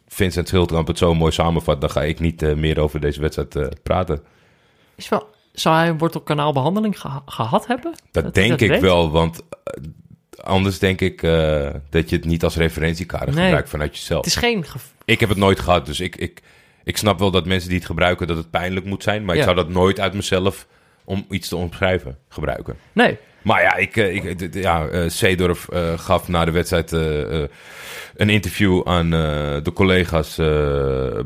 [0.06, 3.56] Vincent Schildkamp het zo mooi samenvat, dan ga ik niet eh, meer over deze wedstrijd
[3.56, 4.22] eh, praten.
[4.94, 7.94] Is wel, zou hij een wortelkanaalbehandeling geha- gehad hebben?
[8.10, 8.80] Dat, denk ik weet?
[8.80, 9.82] wel, want eh,
[10.42, 13.44] anders denk ik eh, dat je het niet als referentiekader Nee.
[13.44, 14.24] gebruikt vanuit jezelf.
[14.24, 14.64] Het is geen...
[15.04, 16.40] Ik heb het nooit gehad, dus ik, ik,
[16.84, 19.24] ik snap wel dat mensen die het gebruiken, dat het pijnlijk moet zijn.
[19.24, 19.40] Maar Ja.
[19.40, 20.66] ik zou dat nooit uit mezelf,
[21.04, 22.76] om iets te omschrijven, gebruiken.
[22.92, 28.82] Nee, Maar ja, ik, eh, ik, ja eh, Seedorf gaf na de wedstrijd een interview
[28.88, 29.10] aan
[29.62, 30.36] de collega's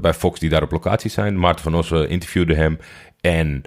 [0.00, 1.38] bij Fox die daar op locatie zijn.
[1.38, 2.78] Maarten van Ossen interviewde hem.
[3.20, 3.62] En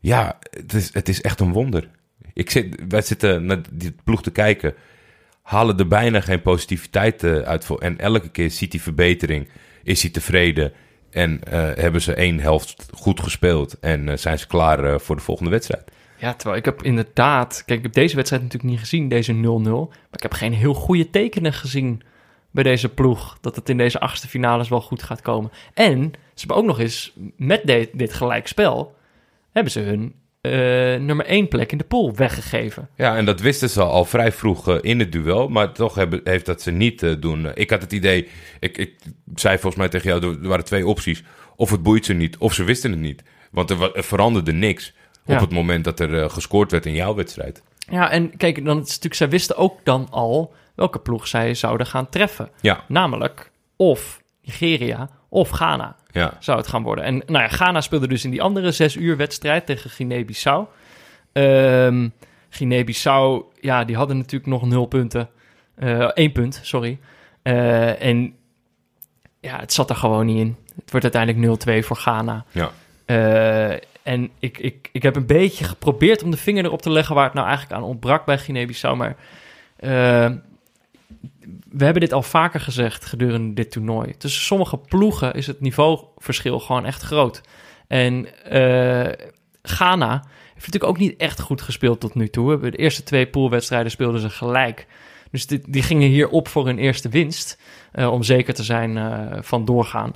[0.00, 1.88] ja, het is, het is echt een wonder.
[2.38, 4.74] Ik zit, wij zitten naar die ploeg te kijken.
[5.42, 7.64] Halen er bijna geen positiviteit eh, uit.
[7.64, 7.78] Voor.
[7.78, 9.48] En elke keer ziet hij verbetering.
[9.82, 10.72] Is hij tevreden.
[11.10, 13.78] En eh, hebben ze één helft goed gespeeld.
[13.80, 15.90] En eh, zijn ze klaar voor de volgende wedstrijd.
[16.16, 17.62] Ja, terwijl ik heb inderdaad...
[17.66, 19.38] Kijk, ik heb deze wedstrijd natuurlijk niet gezien, deze 0-0.
[19.40, 22.02] Maar ik heb geen heel goede tekenen gezien
[22.50, 23.38] bij deze ploeg.
[23.40, 25.50] Dat het in deze achtste finales wel goed gaat komen.
[25.74, 28.94] En ze hebben ook nog eens, met de- dit gelijkspel...
[29.52, 32.88] hebben ze hun nummer één plek in de pool weggegeven.
[32.96, 35.48] Ja, en dat wisten ze al vrij vroeg eh, in het duel.
[35.48, 37.46] Maar toch hebben, heeft dat ze niet eh, doen.
[37.46, 38.28] Eh, Ik had het idee,
[38.60, 38.94] ik, ik
[39.34, 41.22] zei volgens mij tegen jou, er waren twee opties.
[41.56, 43.22] Of het boeit ze niet, of ze wisten het niet.
[43.50, 45.34] Want er, er veranderde niks Ja.
[45.34, 47.62] op het moment dat er eh, gescoord werd in jouw wedstrijd.
[47.90, 51.86] Ja, en kijk, dan is natuurlijk, zij wisten ook dan al welke ploeg zij zouden
[51.86, 52.48] gaan treffen.
[52.60, 56.36] Ja, Namelijk of Nigeria of Ghana ja.
[56.38, 57.04] zou het gaan worden.
[57.04, 60.66] En nou ja, Ghana speelde dus in die andere zes uur wedstrijd tegen Guinea-Bissau.
[61.32, 62.08] Ehm
[62.50, 65.28] Guinea-Bissau, ja, die hadden natuurlijk nog nul punten.
[65.74, 66.98] Eh één punt, sorry.
[67.42, 68.34] Eh, en
[69.40, 70.56] ja, het zat er gewoon niet in.
[70.80, 72.44] Het wordt uiteindelijk 0-2 voor Ghana.
[72.50, 72.70] ja.
[73.04, 77.14] Eh, en ik, ik, ik heb een beetje geprobeerd om de vinger erop te leggen
[77.14, 78.96] waar het nou eigenlijk aan ontbrak bij Guinea-Bissau.
[78.96, 79.16] Maar
[81.68, 84.16] we hebben dit al vaker gezegd gedurende dit toernooi.
[84.16, 87.40] Tussen sommige ploegen is het niveauverschil gewoon echt groot.
[87.86, 89.28] En eh,
[89.62, 90.12] Ghana
[90.54, 92.70] heeft natuurlijk ook niet echt goed gespeeld tot nu toe.
[92.70, 94.86] De eerste twee poolwedstrijden speelden ze gelijk.
[95.30, 97.60] Dus die, die gingen hier op voor hun eerste winst.
[97.92, 100.12] eh, om zeker te zijn eh, van doorgaan.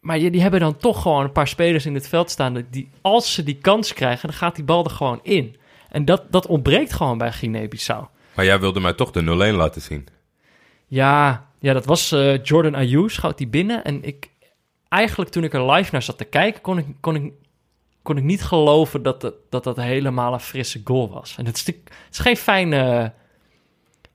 [0.00, 2.66] Maar die, die hebben dan toch gewoon een paar spelers in het veld staan.
[2.70, 5.56] Die, als ze die kans krijgen, dan gaat die bal er gewoon in.
[5.88, 8.06] En dat, dat ontbreekt gewoon bij Guinea-Bissau.
[8.34, 10.06] Maar jij wilde mij toch de 0-1 laten zien.
[10.86, 13.84] Ja, ja dat was eh, Jordan Ayew, schoot die binnen.
[13.84, 14.30] En ik,
[14.88, 17.32] eigenlijk toen ik er live naar zat te kijken, kon ik, kon ik,
[18.02, 21.34] kon ik niet geloven dat dat, dat dat helemaal een frisse goal was.
[21.38, 23.12] En het is, het is geen fijne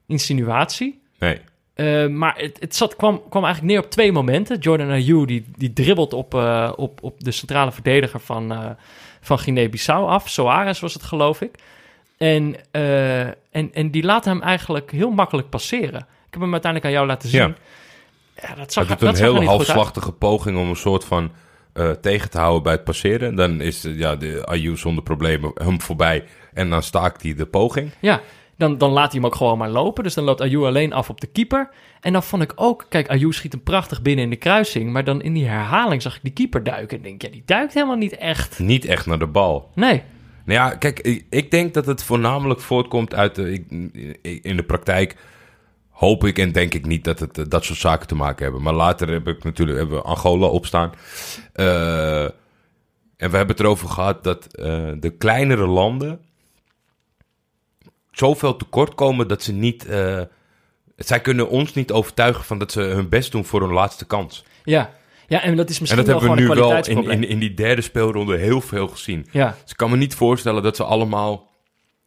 [0.05, 1.01] insinuatie.
[1.19, 1.39] Nee.
[1.73, 4.59] Eh, maar het, het zat, kwam, kwam eigenlijk neer op twee momenten.
[4.59, 8.69] Jordan Ayew die, die dribbelt op, eh, op, op de centrale verdediger van, eh
[9.27, 10.29] van Guinea-Bissau af.
[10.29, 11.55] Soares was het, geloof ik.
[12.17, 15.99] En, eh, en, en die laat hem eigenlijk heel makkelijk passeren.
[15.99, 17.41] Ik heb hem uiteindelijk aan jou laten zien.
[17.41, 17.55] Ja.
[18.41, 21.31] Ja, dat zag, dat doet een heel halfslachtige poging om een soort van
[21.73, 23.35] eh, tegen te houden bij het passeren.
[23.35, 26.23] Dan is eh, ja, de Ayew zonder problemen hem voorbij.
[26.53, 27.91] En dan staakt hij de poging.
[27.99, 28.21] Ja,
[28.57, 30.03] dan, dan laat hij hem ook gewoon maar lopen.
[30.03, 31.69] Dus dan loopt Ayew alleen af op de keeper.
[32.01, 32.85] En dan vond ik ook...
[32.89, 34.91] Kijk, Ayew schiet hem prachtig binnen in de kruising.
[34.91, 36.97] Maar dan in die herhaling zag ik die keeper duiken.
[36.97, 38.59] En denk, ja, die duikt helemaal niet echt.
[38.59, 39.71] Niet echt naar de bal.
[39.75, 40.03] Nee.
[40.47, 43.63] Nou ja, kijk, ik, ik denk dat het voornamelijk voortkomt uit de,
[44.41, 45.15] in de praktijk.
[45.89, 48.61] Hoop ik en denk ik niet dat het eh, dat soort zaken te maken hebben.
[48.61, 50.91] Maar later heb ik natuurlijk hebben Angola opstaan.
[51.53, 56.21] Eh, en we hebben het erover gehad dat eh, de kleinere landen
[58.11, 59.87] zoveel tekort komen dat ze niet.
[60.95, 64.43] zij kunnen ons niet overtuigen van dat ze hun best doen voor hun laatste kans.
[64.63, 64.96] Ja.
[65.27, 67.53] Ja, en dat is En misschien dat hebben we nu wel in, in, in die
[67.53, 69.27] derde speelronde heel veel gezien.
[69.31, 69.55] Ja.
[69.61, 71.49] Dus ik kan me niet voorstellen dat ze allemaal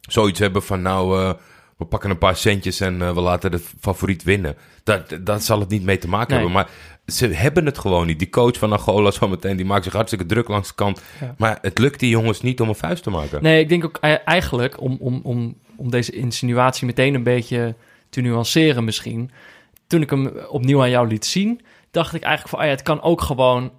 [0.01, 1.33] zoiets hebben van nou, eh,
[1.77, 4.55] we pakken een paar centjes en eh, we laten de favoriet winnen.
[4.83, 6.45] Dat, dat zal het niet mee te maken Nee.
[6.45, 6.55] hebben.
[6.55, 6.69] Maar
[7.05, 8.19] ze hebben het gewoon niet.
[8.19, 11.01] Die coach van Angola zometeen, die maakt zich hartstikke druk langs de kant.
[11.21, 11.35] Ja.
[11.37, 13.43] Maar het lukt die jongens niet om een vuist te maken.
[13.43, 17.75] Nee, ik denk ook eigenlijk, om, om, om, om deze insinuatie meteen een beetje
[18.09, 19.31] te nuanceren misschien.
[19.87, 22.81] Toen ik hem opnieuw aan jou liet zien, dacht ik eigenlijk van, ah ja, het
[22.81, 23.71] kan ook gewoon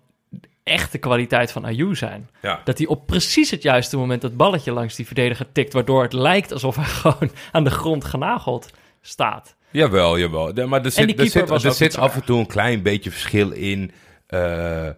[0.63, 2.31] echt de kwaliteit van Ayew zijn.
[2.43, 2.61] Ja.
[2.65, 6.13] Dat hij op precies het juiste moment dat balletje langs die verdediger tikt, waardoor het
[6.13, 8.71] lijkt alsof hij gewoon aan de grond genageld
[9.01, 9.57] staat.
[9.71, 10.57] Jawel, jawel.
[10.57, 11.27] Ja, Maar er zit, er
[11.75, 13.91] zit, er af en toe een klein beetje verschil in
[14.27, 14.89] eh,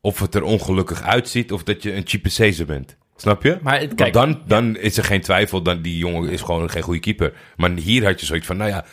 [0.00, 2.96] of het er ongelukkig uitziet of dat je een cheape Caesar bent.
[3.16, 3.58] Snap je?
[3.62, 6.70] Maar het- Want kijk, dan, dan is er geen twijfel, dan die jongen is gewoon
[6.70, 7.32] geen goede keeper.
[7.56, 8.84] Maar hier had je zoiets van, nou ja,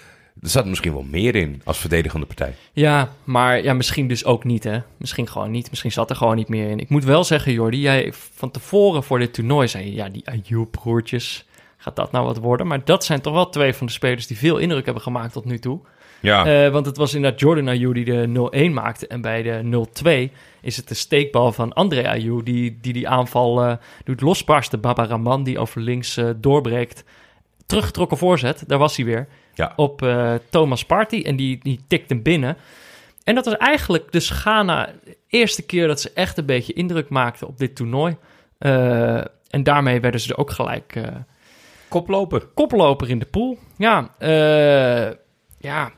[0.43, 2.53] Er zat misschien wel meer in als verdedigende partij.
[2.73, 4.79] Ja, maar ja, misschien dus ook niet, hè.
[4.97, 5.69] Misschien gewoon niet.
[5.69, 6.79] Misschien zat er gewoon niet meer in.
[6.79, 9.93] Ik moet wel zeggen, Jordi, jij van tevoren voor dit toernooi zei je...
[9.93, 11.45] ja, die Ayew-broertjes,
[11.77, 12.67] gaat dat nou wat worden?
[12.67, 15.45] Maar dat zijn toch wel twee van de spelers die veel indruk hebben gemaakt tot
[15.45, 15.79] nu toe.
[16.19, 18.27] Ja, Eh, want het was inderdaad Jordan Ayew die de
[18.69, 19.07] 0-1 maakte.
[19.07, 22.41] En bij de 0-2 is het de steekbal van André Ayew...
[22.43, 24.81] die die, die aanval eh, doet losbarsten.
[24.81, 27.03] Baba Rahman die over links eh, doorbreekt.
[27.73, 29.27] Teruggetrokken voorzet, daar was hij weer.
[29.53, 29.73] ja.
[29.75, 32.57] Op eh, Thomas Party en die, die tikt hem binnen.
[33.23, 37.09] En dat was eigenlijk dus Ghana de eerste keer dat ze echt een beetje indruk
[37.09, 38.17] maakten op dit toernooi.
[38.57, 39.17] Eh,
[39.49, 41.03] en daarmee werden ze er ook gelijk eh,
[41.87, 42.39] koploper.
[42.53, 43.57] koploper in de pool.
[43.77, 44.09] Ja,
[45.59, 45.91] ja,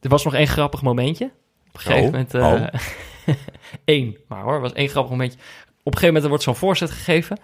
[0.00, 1.24] er was nog één grappig momentje.
[1.68, 2.34] Op een gegeven Oh, moment...
[2.34, 3.34] eh,
[3.94, 5.38] één, maar hoor, was één grappig momentje.
[5.38, 7.36] Op een gegeven moment wordt zo'n voorzet gegeven.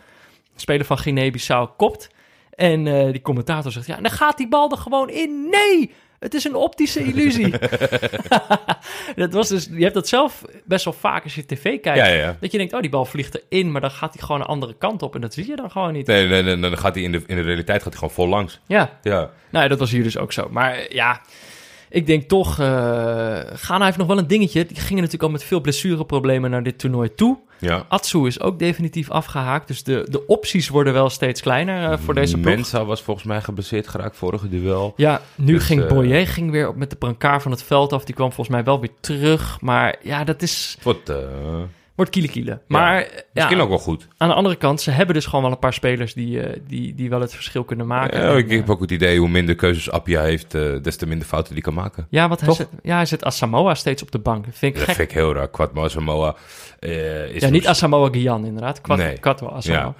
[0.54, 2.10] De speler van Guinea-Bissau kopt.
[2.54, 5.48] En eh, die commentator zegt, ja, dan gaat die bal er gewoon in.
[5.50, 7.54] Nee, het is een optische illusie.
[9.16, 11.98] dat was dus, je hebt dat zelf best wel vaak als je tv kijkt.
[11.98, 12.36] Ja, ja, ja.
[12.40, 14.74] Dat je denkt, oh, die bal vliegt erin, maar dan gaat hij gewoon een andere
[14.78, 15.14] kant op.
[15.14, 16.06] En dat zie je dan gewoon niet.
[16.06, 18.28] Nee, nee, nee, dan gaat hij in de, in de realiteit gaat hij gewoon vol
[18.28, 18.60] langs.
[18.66, 19.30] Ja, Ja.
[19.50, 20.48] nou dat was hier dus ook zo.
[20.50, 21.20] Maar ja,
[21.94, 24.66] ik denk toch, eh Ghana heeft nog wel een dingetje.
[24.66, 27.38] Die gingen natuurlijk al met veel blessureproblemen naar dit toernooi toe.
[27.58, 27.84] ja.
[27.88, 29.68] Atsu is ook definitief afgehaakt.
[29.68, 32.54] Dus de, de opties worden wel steeds kleiner eh, voor deze ploeg.
[32.54, 34.92] Mensa was volgens mij geblesseerd geraakt vorige duel.
[34.96, 37.92] Ja, nu Dus, ging eh, Boyer ging weer op met de brancard van het veld
[37.92, 38.04] af.
[38.04, 39.60] Die kwam volgens mij wel weer terug.
[39.60, 41.12] Maar ja, dat is, Het
[41.94, 42.60] wordt kiele kiele.
[42.66, 44.08] Maar eh, misschien ja, ook wel goed.
[44.16, 46.94] aan de andere kant, ze hebben dus gewoon wel een paar spelers die, eh, die,
[46.94, 48.20] die wel het verschil kunnen maken.
[48.20, 51.06] Ja, En, ik heb ook het idee, hoe minder keuzes Appia heeft, eh, des te
[51.06, 52.06] minder fouten die kan maken.
[52.10, 54.44] ja, want hij zet, ja, hij zet Asamoah steeds op de bank.
[54.44, 54.96] Dat vind ik Dat gek.
[54.96, 55.48] vind ik heel raar.
[55.50, 56.34] Quadmo Samoa
[56.78, 57.42] eh, is...
[57.42, 58.80] Ja, niet Asamoah Gyan inderdaad.
[58.80, 59.18] Kwat, Nee.
[59.22, 59.94] Asamoah.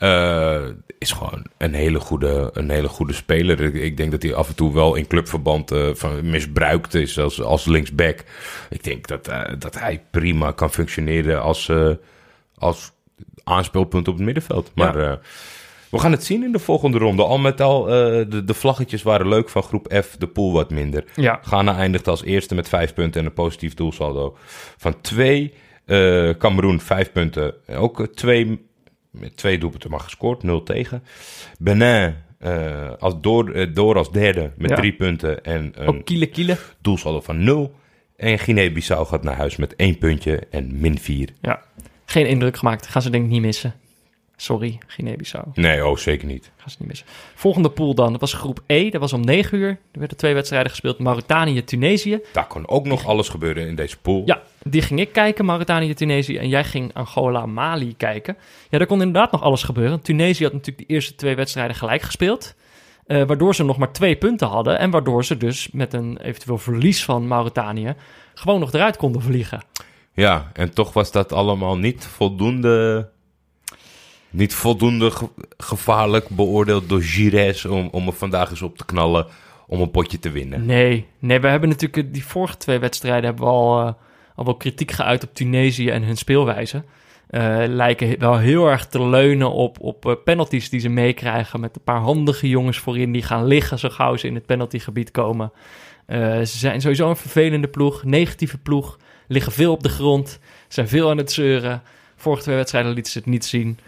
[0.00, 0.62] Eh,
[0.98, 3.74] is gewoon een hele goede, een hele goede speler.
[3.74, 7.42] Ik, denk dat hij af en toe wel in clubverband eh, van misbruikt is als,
[7.42, 8.24] als linksback.
[8.70, 11.70] Ik denk dat, eh, dat hij prima kan functioneren als,
[12.54, 12.92] als
[13.44, 14.70] aanspeelpunt op het middenveld.
[14.74, 15.20] Maar
[15.90, 17.24] we gaan het zien in de volgende ronde.
[17.24, 21.04] Al met al, de, de vlaggetjes waren leuk van groep F, de pool wat minder.
[21.14, 21.40] Ja.
[21.42, 24.36] Ghana eindigt als eerste met vijf punten en een positief doelsaldo
[24.76, 25.54] van twee.
[26.38, 27.54] Cameroen vijf punten.
[27.68, 28.69] Ook twee,
[29.10, 31.02] met twee doelpunten maar gescoord, nul tegen.
[31.58, 34.76] Benin eh, als door, eh, door als derde met Ja.
[34.76, 36.56] drie punten en een Ook kiele kiele.
[36.80, 37.74] doelsaldo van nul.
[38.16, 41.28] En Guinea-Bissau gaat naar huis met één puntje en min vier.
[41.40, 41.62] Ja.
[42.04, 42.86] Geen indruk gemaakt.
[42.86, 43.74] Gaan ze denk ik niet missen.
[44.40, 45.44] Sorry, Guinea-Bissau.
[45.54, 46.50] Nee, oh zeker niet.
[46.56, 47.06] Gaan ze niet missen.
[47.34, 48.10] Volgende pool dan.
[48.12, 48.90] Dat was groep E.
[48.90, 49.68] Dat was om 9 uur.
[49.68, 50.98] Er werden twee wedstrijden gespeeld.
[50.98, 52.20] Mauritanië, Tunesië.
[52.32, 54.22] Daar kon ook nog alles gebeuren in deze pool.
[54.24, 55.44] Ja, die ging ik kijken.
[55.44, 56.36] Mauritanië, Tunesië.
[56.36, 58.36] En jij ging Angola, Mali kijken.
[58.68, 60.00] Ja, daar kon inderdaad nog alles gebeuren.
[60.00, 62.54] Tunesië had natuurlijk de eerste twee wedstrijden gelijk gespeeld.
[63.06, 64.78] Eh, waardoor ze nog maar twee punten hadden.
[64.78, 67.94] En waardoor ze dus met een eventueel verlies van Mauritanië...
[68.34, 69.62] gewoon nog eruit konden vliegen.
[70.12, 73.08] Ja, en toch was dat allemaal niet voldoende.
[74.30, 79.26] Niet voldoende ge- gevaarlijk beoordeeld door Gires om, om er vandaag eens op te knallen
[79.66, 80.66] om een potje te winnen.
[80.66, 83.92] Nee, nee, we hebben natuurlijk eh, die vorige twee wedstrijden hebben we al, eh,
[84.34, 86.84] al wel kritiek geuit op Tunesië en hun speelwijze.
[87.26, 91.82] Eh, lijken wel heel erg te leunen op, op penalties die ze meekrijgen met een
[91.82, 95.52] paar handige jongens voorin die gaan liggen zo gauw ze in het penaltygebied komen.
[96.08, 100.38] Ze zijn sowieso een vervelende ploeg, negatieve ploeg, liggen veel op de grond,
[100.68, 101.82] zijn veel aan het zeuren.
[102.16, 103.78] Vorige twee wedstrijden lieten ze het niet zien.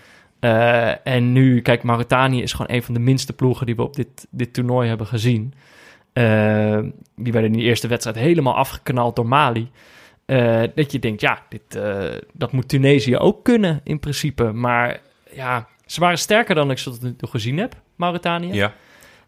[0.43, 3.97] Eh, en nu, kijk, Mauritanië is gewoon een van de minste ploegen die we op
[3.97, 5.55] dit, dit toernooi hebben gezien.
[6.13, 6.79] Eh,
[7.17, 9.71] die werden in die eerste wedstrijd helemaal afgeknald door Mali.
[10.25, 11.79] Eh, dat je denkt, ja, dit,
[12.33, 14.53] dat moet Tunesië ook kunnen in principe.
[14.53, 15.01] Maar
[15.33, 18.53] ja, ze waren sterker dan ik ze tot nu toe gezien heb, Mauritanië.
[18.53, 18.73] Ja.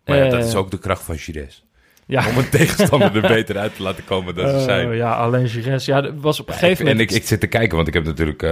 [0.05, 1.65] Maar ja, dat is ook de kracht van Gires.
[2.07, 2.29] Ja.
[2.29, 4.97] Om een tegenstander er beter uit te laten komen dan ze zijn.
[4.97, 5.85] ja, alleen Gires.
[5.85, 7.09] Ja, dat was op een gegeven moment...
[7.09, 8.47] En ik, ik zit te kijken, want ik heb natuurlijk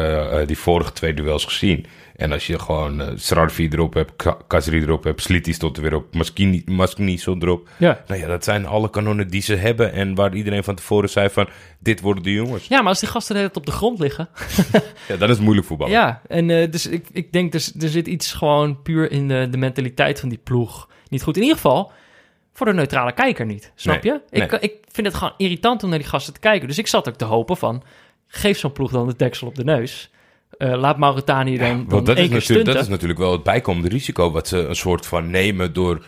[0.46, 1.86] die vorige twee duels gezien.
[2.22, 5.94] En als je gewoon Srarfi erop hebt, Ka- Kazri erop hebt, Sliti stond er weer
[5.94, 7.68] op, Maskini, Maskini stond erop.
[7.78, 8.04] ja.
[8.06, 11.28] Nou ja, dat zijn alle kanonnen die ze hebben en waar iedereen van tevoren zei
[11.30, 12.66] van, dit worden de jongens.
[12.66, 14.28] ja, maar als die gasten tijd op de grond liggen...
[15.08, 15.92] Ja, dan is het moeilijk voetballen.
[15.92, 19.46] Ja, en eh, dus ik, ik denk dus er zit iets gewoon puur in de,
[19.50, 21.36] de mentaliteit van die ploeg niet goed.
[21.36, 21.92] In ieder geval
[22.52, 24.20] voor de neutrale kijker niet, snap Nee, je?
[24.40, 24.60] Ik, nee.
[24.60, 26.68] ik vind het gewoon irritant om naar die gasten te kijken.
[26.68, 27.82] Dus ik zat ook te hopen van,
[28.26, 30.10] geef zo'n ploeg dan de deksel op de neus.
[30.58, 34.30] Eh, laat Mauritanië dan, Want dat is, natuurlijk, dat is natuurlijk wel het bijkomende risico
[34.30, 36.04] wat ze een soort van nemen door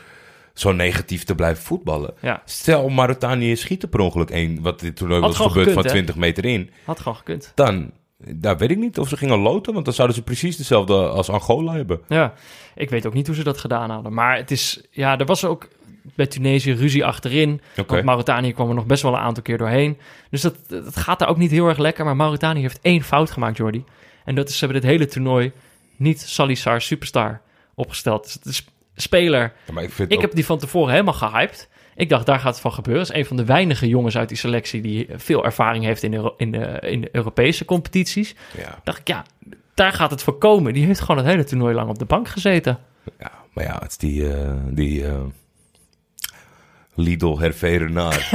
[0.55, 2.15] zo negatief te blijven voetballen.
[2.21, 5.83] Ja, Stel, Mauritanië schiet er per ongeluk één, wat dit toernooi was gebeurd gekund, van
[5.83, 5.91] hè?
[5.91, 6.71] 20 meter in.
[6.85, 7.53] had gewoon gekund.
[7.55, 10.95] Dan, daar weet ik niet of ze gingen loten, want dan zouden ze precies dezelfde
[10.95, 12.01] als Angola hebben.
[12.09, 12.33] Ja,
[12.75, 14.13] ik weet ook niet hoe ze dat gedaan hadden.
[14.13, 15.69] Maar het is, ja, er was ook
[16.15, 17.61] bij Tunesië ruzie achterin.
[17.77, 17.93] Oké.
[17.93, 19.99] Want Mauritanië kwam er nog best wel een aantal keer doorheen.
[20.31, 22.05] Dus dat, dat gaat daar ook niet heel erg lekker.
[22.05, 23.85] Maar Mauritanië heeft één fout gemaakt, Jordi.
[24.25, 25.53] En dat is, ze hebben dit hele toernooi
[25.97, 27.41] niet Salissar Superstar
[27.75, 28.23] opgesteld.
[28.25, 28.65] Dus het is
[28.97, 29.53] speler.
[29.67, 31.69] Ja, maar ik vind Ik ook- heb die van tevoren helemaal gehyped.
[31.97, 33.03] Ik dacht, daar gaat het van gebeuren.
[33.03, 34.81] Is een van de weinige jongens uit die selectie...
[34.81, 38.35] die veel ervaring heeft in de, in de, in de Europese competities.
[38.59, 39.25] Ja, dacht ik, ja,
[39.75, 40.73] daar gaat het voor komen.
[40.73, 42.79] Die heeft gewoon het hele toernooi lang op de bank gezeten.
[43.19, 45.21] ja, maar ja, het is die, eh, die eh,
[46.95, 48.31] Lidl Herverenaar.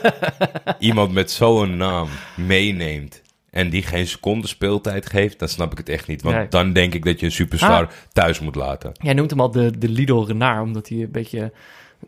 [0.78, 3.21] Iemand met zo'n naam meeneemt
[3.52, 6.22] en die geen seconde speeltijd geeft, dan snap ik het echt niet.
[6.22, 6.48] Want Nee.
[6.48, 7.90] dan denk ik dat je een superstar Ah.
[8.12, 8.92] thuis moet laten.
[9.02, 11.40] Jij noemt hem al de, de Lidl Renard, omdat hij een beetje,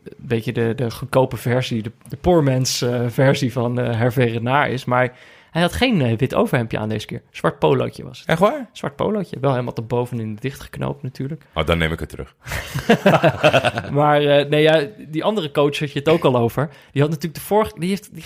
[0.03, 4.23] een beetje de, de goedkope versie, de, de poor man's eh, versie van eh Hervé
[4.23, 4.85] Renard is.
[4.85, 5.17] Maar
[5.51, 7.21] hij had geen eh, wit overhemdje aan deze keer.
[7.31, 8.27] Zwart polootje was het.
[8.27, 8.69] Echt waar?
[8.71, 9.37] Zwart polootje.
[9.39, 11.43] Wel helemaal tot bovenin dichtgeknoopt natuurlijk.
[11.53, 12.35] Oh, dan neem ik het terug.
[13.91, 16.69] Maar nee, ja, die andere coach had je het ook al over.
[16.91, 17.79] Die had natuurlijk de vorige...
[17.79, 18.23] Die heeft, die,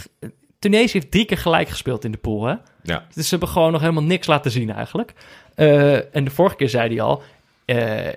[0.59, 2.55] Tunesië heeft drie keer gelijk gespeeld in de pool, hè?
[2.89, 3.05] Ja.
[3.13, 5.13] Dus ze hebben gewoon nog helemaal niks laten zien eigenlijk.
[5.55, 7.21] Eh, en de vorige keer zei hij al...
[7.65, 8.07] eh,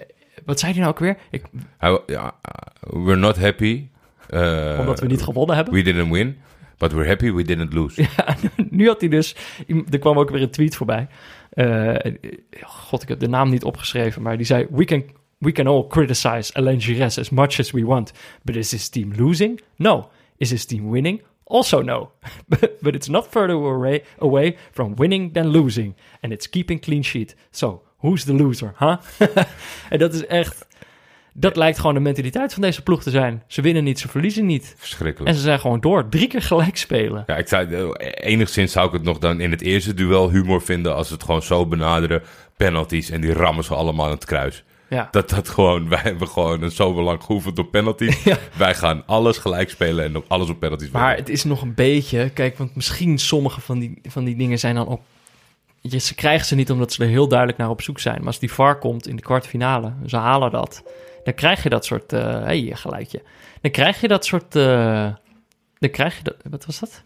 [0.45, 1.17] wat zei hij nou ook weer?
[1.31, 1.45] Ik,
[1.81, 2.29] uh,
[2.81, 3.87] we're not happy.
[4.31, 5.75] uh, omdat we niet gewonnen hebben.
[5.75, 6.39] We didn't win,
[6.79, 8.03] but we're happy we didn't lose.
[8.17, 8.37] Ja,
[8.71, 9.37] nu had hij dus...
[9.91, 11.07] Er kwam ook weer een tweet voorbij.
[11.51, 12.13] Eh,
[12.63, 14.67] God, ik heb de naam niet opgeschreven, maar die zei...
[14.71, 15.05] We can,
[15.39, 18.13] we can all criticize Alain Giresse as much as we want.
[18.43, 19.61] But is his team losing?
[19.77, 20.11] No.
[20.37, 21.23] Is his team winning?
[21.53, 22.11] Also no.
[22.81, 25.95] but it's not further away, away from winning than losing.
[26.23, 27.37] And it's keeping clean sheet.
[27.51, 28.97] So, who's the loser, huh?
[29.91, 30.67] en dat is echt...
[31.35, 33.43] Dat lijkt gewoon de mentaliteit van deze ploeg te zijn.
[33.47, 34.75] Ze winnen niet, ze verliezen niet.
[34.79, 35.31] Verschrikkelijk.
[35.31, 36.09] En ze zijn gewoon door.
[36.09, 37.25] Drie keer gelijk spelen.
[37.27, 40.62] Ja, ik zei, eh, enigszins zou ik het nog dan in het eerste duel humor
[40.62, 42.23] vinden als ze het gewoon zo benaderen.
[42.57, 44.65] Penalties en die rammen ze allemaal aan het kruis.
[44.93, 45.09] Ja.
[45.11, 48.23] Dat dat gewoon, wij hebben gewoon een zo lang geoefend op penalties.
[48.33, 48.39] Ja.
[48.57, 51.75] Wij gaan alles gelijk spelen en op alles op penalties Maar het is nog een
[51.75, 52.31] beetje...
[52.31, 55.03] Kijk, want misschien sommige van die, van die dingen zijn dan op...
[55.81, 58.19] Je, ze krijgen ze niet omdat ze er heel duidelijk naar op zoek zijn.
[58.19, 60.83] Maar als die VAR komt in de kwartfinale, ze halen dat...
[61.25, 62.13] Dan krijg je dat soort...
[62.13, 63.23] eh hey, geluidje.
[63.61, 64.57] Dan krijg je dat soort...
[64.57, 65.15] eh,
[65.79, 66.37] dan krijg je dat...
[66.51, 67.05] Wat was dat?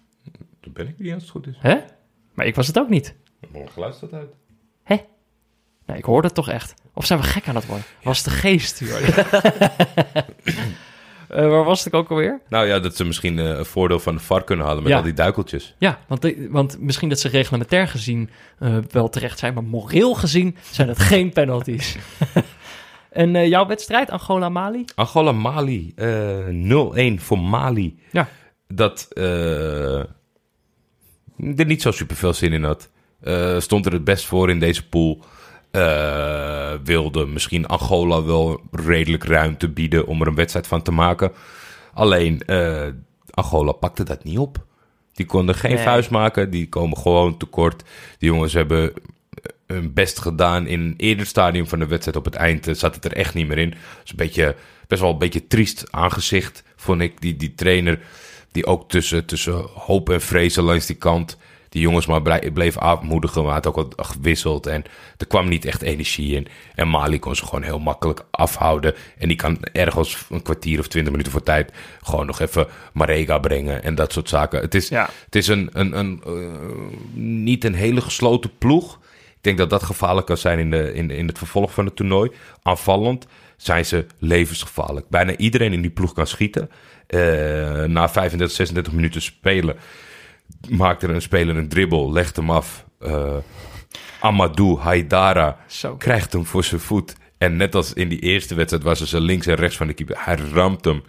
[0.61, 1.57] Dan ben ik niet als het goed is.
[1.59, 1.77] Hè?
[2.35, 3.15] Maar ik was het ook niet.
[3.53, 4.31] Mijn geluid staat uit.
[5.87, 6.75] Nee, ik hoorde het toch echt.
[6.95, 7.87] Of zijn we gek aan het worden?
[8.03, 9.13] Was de geest, Jordi?
[11.29, 12.41] Eh, waar was ik ook alweer?
[12.49, 14.99] Nou ja, dat ze misschien eh, een voordeel van de VAR kunnen halen met Ja.
[14.99, 15.75] al die duikeltjes.
[15.79, 20.15] Ja, want, de- want misschien dat ze reglementair gezien eh, wel terecht zijn, maar moreel
[20.15, 21.97] gezien zijn het geen penalties.
[23.11, 24.85] en jouw wedstrijd, Angola-Mali?
[24.95, 27.99] Angola-Mali, eh 0-1 voor Mali.
[28.11, 28.29] Ja.
[28.69, 29.19] Dat ik
[31.59, 32.91] er niet zo super veel zin in had.
[33.63, 35.25] Stond er het best voor in deze pool.
[35.71, 41.33] Eh, wilde misschien Angola wel redelijk ruimte bieden om er een wedstrijd van te maken.
[41.95, 42.87] Alleen eh,
[43.31, 44.65] Angola pakte dat niet op.
[45.13, 45.83] Die konden geen Nee.
[45.85, 46.51] vuist maken.
[46.51, 47.83] Die komen gewoon tekort.
[48.19, 48.93] Die jongens hebben
[49.67, 52.17] hun best gedaan in een eerder stadium van de wedstrijd.
[52.17, 53.71] Op het eind eh, zat het er echt niet meer in.
[53.71, 57.21] Dus een beetje, best wel een beetje triest aangezicht, vond ik.
[57.21, 58.01] Die, die trainer
[58.53, 61.37] die ook tussen, tussen hoop en vrezen langs die kant...
[61.77, 64.67] die jongens maar bleef aanmoedigen, maar had ook wat gewisseld.
[64.67, 64.85] En
[65.17, 66.47] er kwam niet echt energie in.
[66.75, 68.95] En Mali kon ze gewoon heel makkelijk afhouden.
[69.19, 71.73] En die kan ergens een kwartier of twintig minuten voor tijd...
[72.03, 74.61] gewoon nog even Marega brengen en dat soort zaken.
[74.61, 75.09] Het is, Ja.
[75.25, 76.33] het is een, een, een, eh,
[77.23, 78.99] niet een hele gesloten ploeg.
[79.31, 81.97] Ik denk dat dat gevaarlijk kan zijn in, de, in, in het vervolg van het
[81.97, 82.31] toernooi.
[82.63, 85.09] Aanvallend zijn ze levensgevaarlijk.
[85.09, 86.71] Bijna iedereen in die ploeg kan schieten.
[87.07, 87.21] Eh,
[87.85, 89.77] na 35, 36 minuten spelen
[90.71, 92.85] maakt er een speler een dribbel, legt hem af.
[92.99, 93.37] Eh,
[94.21, 95.97] Amadou Haidara Zo.
[95.97, 97.15] krijgt hem voor zijn voet.
[97.39, 100.17] En net als in die eerste wedstrijd was ze links en rechts van de keeper.
[100.19, 101.03] Hij ramt hem.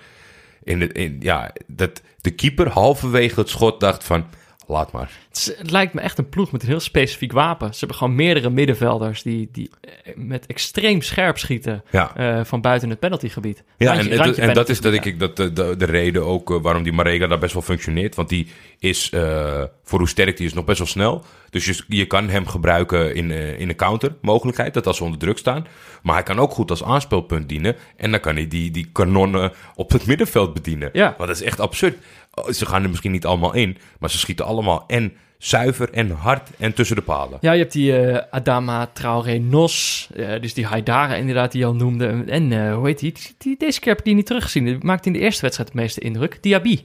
[0.64, 4.26] In de, in, ja, dat, de keeper halverwege het schot dacht van...
[4.68, 5.12] Laat maar.
[5.30, 7.74] Het, lijkt me echt een ploeg met een heel specifiek wapen.
[7.74, 9.70] Ze hebben gewoon meerdere middenvelders die, die
[10.16, 12.16] met extreem scherp schieten Ja.
[12.16, 13.64] eh, van buiten het penaltygebied.
[13.78, 16.26] Ja, Randje- en, en, randje en dat is denk ik dat de, de, de reden
[16.26, 18.16] ook eh, waarom die Marega daar best wel functioneert.
[18.16, 18.48] Want die
[18.80, 21.24] is, eh, voor hoe sterk die is, nog best wel snel.
[21.50, 25.20] Dus je, je kan hem gebruiken in, in een counter mogelijkheid, dat als ze onder
[25.20, 25.68] druk staan.
[26.04, 27.76] Maar hij kan ook goed als aanspeelpunt dienen.
[27.98, 30.90] En dan kan hij die, die kanonnen op het middenveld bedienen.
[30.94, 31.14] Ja.
[31.18, 31.98] Want dat is echt absurd.
[32.42, 36.12] Oh, Ze gaan er misschien niet allemaal in, maar ze schieten allemaal en zuiver en
[36.12, 37.38] hard en tussen de palen.
[37.42, 41.68] Ja, je hebt die eh, Adama Traoré Nos, eh, dus die Haidara inderdaad die je
[41.68, 42.24] al noemde.
[42.28, 43.12] En eh, hoe heet die?
[43.14, 43.58] Die- die?
[43.58, 44.66] Deze keer heb ik die niet teruggezien.
[44.66, 46.38] Die maakte in de eerste wedstrijd het meeste indruk.
[46.44, 46.80] Diaby.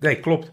[0.00, 0.50] Nee, klopt.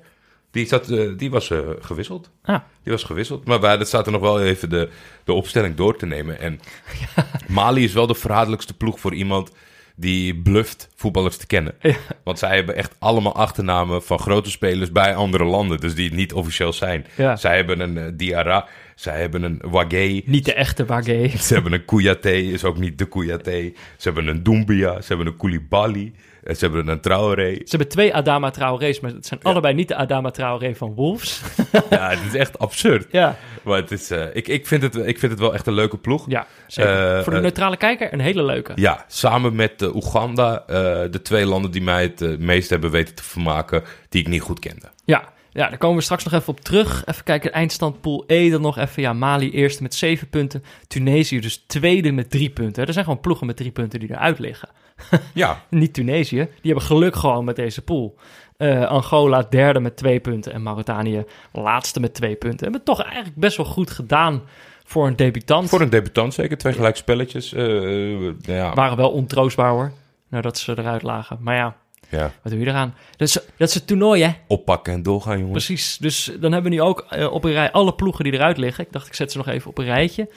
[0.51, 0.87] Die, zat,
[1.17, 2.29] die was gewisseld.
[2.43, 3.45] Ah, Die was gewisseld.
[3.45, 4.89] Maar wij zaten nog wel even de,
[5.23, 6.39] de opstelling door te nemen.
[6.39, 6.59] En
[7.47, 9.51] Mali is wel de verraderlijkste ploeg voor iemand
[9.95, 11.75] die bluft voetballers te kennen.
[11.79, 11.95] Ja.
[12.23, 15.79] Want zij hebben echt allemaal achternamen van grote spelers bij andere landen.
[15.79, 17.05] Dus die niet officieel zijn.
[17.15, 17.35] Ja.
[17.35, 20.21] Zij hebben een eh, Diarra, zij hebben een Wagé.
[20.25, 21.27] Niet de echte Wagé.
[21.37, 23.71] Ze hebben een Kouyaté, is ook niet de Kouyaté.
[23.97, 26.13] Ze hebben een Doumbia, ze hebben een Koulibaly.
[26.45, 27.53] Ze hebben een Traoré.
[27.53, 31.41] Ze hebben twee Adama Traorés, maar het zijn allebei niet de Adama Traoré van Wolves.
[31.89, 33.05] Ja, het is echt absurd.
[33.11, 35.73] ja, Maar het is, eh, ik, ik, vind het, ik vind het wel echt een
[35.73, 36.25] leuke ploeg.
[36.29, 37.17] ja zeker.
[37.17, 38.71] Eh, Voor de eh, neutrale kijker een hele leuke.
[38.75, 40.63] Ja, samen met Oeganda,
[41.11, 44.59] de twee landen die mij het meest hebben weten te vermaken, die ik niet goed
[44.59, 44.91] kende.
[45.05, 45.23] Ja,
[45.53, 47.05] ja, daar komen we straks nog even op terug.
[47.05, 49.01] Even kijken, eindstand Pool E dan nog even.
[49.01, 50.63] Ja, Mali eerste met zeven punten.
[50.87, 52.85] Tunesië dus tweede met drie punten.
[52.85, 54.69] Er zijn gewoon ploegen met drie punten die eruit liggen.
[55.33, 58.15] Ja, Niet Tunesië, die hebben geluk gewoon met deze pool.
[58.57, 62.63] Eh, Angola derde met twee punten en Mauritanië laatste met twee punten.
[62.63, 64.41] Hebben toch eigenlijk best wel goed gedaan
[64.83, 65.69] voor een debutant.
[65.69, 66.57] voor een debutant zeker.
[66.57, 67.53] Twee gelijk spelletjes.
[67.53, 69.91] eh, eh, ja, Waren wel ontroostbaar hoor,
[70.27, 71.37] nadat ze eruit lagen.
[71.41, 71.75] Maar ja,
[72.09, 72.95] ja, wat doe je eraan?
[73.17, 74.31] Dat is, dat is het toernooi hè?
[74.47, 75.65] oppakken en doorgaan, jongens.
[75.65, 78.85] Precies, dus dan hebben we nu ook op een rij alle ploegen die eruit liggen.
[78.85, 80.29] Ik dacht, ik zet ze nog even op een rijtje.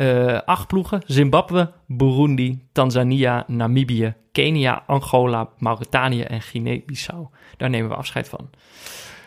[0.00, 1.02] Eh, acht ploegen.
[1.06, 7.26] Zimbabwe, Burundi, Tanzania, Namibië, Kenia, Angola, Mauritanië en Guinea-Bissau.
[7.56, 8.50] Daar nemen we afscheid van.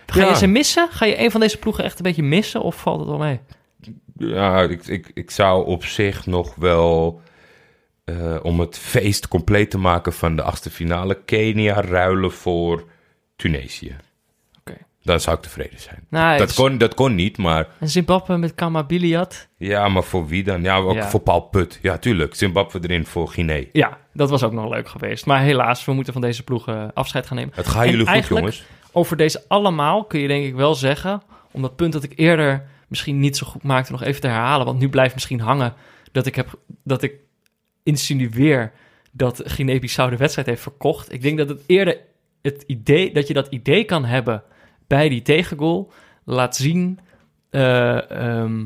[0.05, 0.29] Ga Ja.
[0.29, 0.87] je ze missen?
[0.91, 3.39] Ga je een van deze ploegen echt een beetje missen of valt het wel mee?
[4.17, 7.21] Ja, ik, ik, ik zou op zich nog wel,
[8.05, 12.83] eh, om het feest compleet te maken van de achtste finale, Kenia ruilen voor
[13.35, 13.95] Tunesië.
[15.03, 16.05] Dan zou ik tevreden zijn.
[16.09, 19.47] Nou, Dat kon, dat kon niet, maar En Zimbabwe met Kamabiliat.
[19.57, 20.61] ja, maar voor wie dan?
[20.61, 21.09] Ja, ook Ja.
[21.09, 21.79] voor Paul Put.
[21.81, 22.35] Ja, tuurlijk.
[22.35, 23.63] Zimbabwe erin voor Guinea.
[23.71, 25.25] Ja, dat was ook nog leuk geweest.
[25.25, 27.53] Maar helaas, we moeten van deze ploegen afscheid gaan nemen.
[27.55, 28.63] Het gaat En jullie goed, jongens.
[28.91, 32.65] Over deze allemaal kun je denk ik wel zeggen, om dat punt dat ik eerder
[32.87, 34.65] misschien niet zo goed maakte, nog even te herhalen.
[34.65, 35.73] Want nu blijft misschien hangen
[36.11, 37.13] dat ik, heb, dat ik
[37.83, 38.71] insinueer
[39.11, 41.13] dat Guinea-Bissau de wedstrijd heeft verkocht.
[41.13, 41.97] Ik denk dat het eerder
[42.41, 44.43] het idee, dat je dat idee kan hebben
[44.95, 45.91] bij die tegengoal,
[46.23, 46.99] laat zien
[47.49, 48.65] eh, ehm,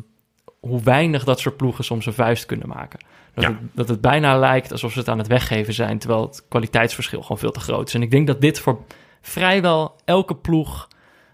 [0.59, 2.99] hoe weinig dat soort ploegen soms een vuist kunnen maken.
[3.33, 3.49] Dat, Ja.
[3.49, 7.21] het, dat het bijna lijkt alsof ze het aan het weggeven zijn, terwijl het kwaliteitsverschil
[7.21, 7.93] gewoon veel te groot is.
[7.93, 8.79] En ik denk dat dit voor
[9.21, 10.87] vrijwel elke ploeg,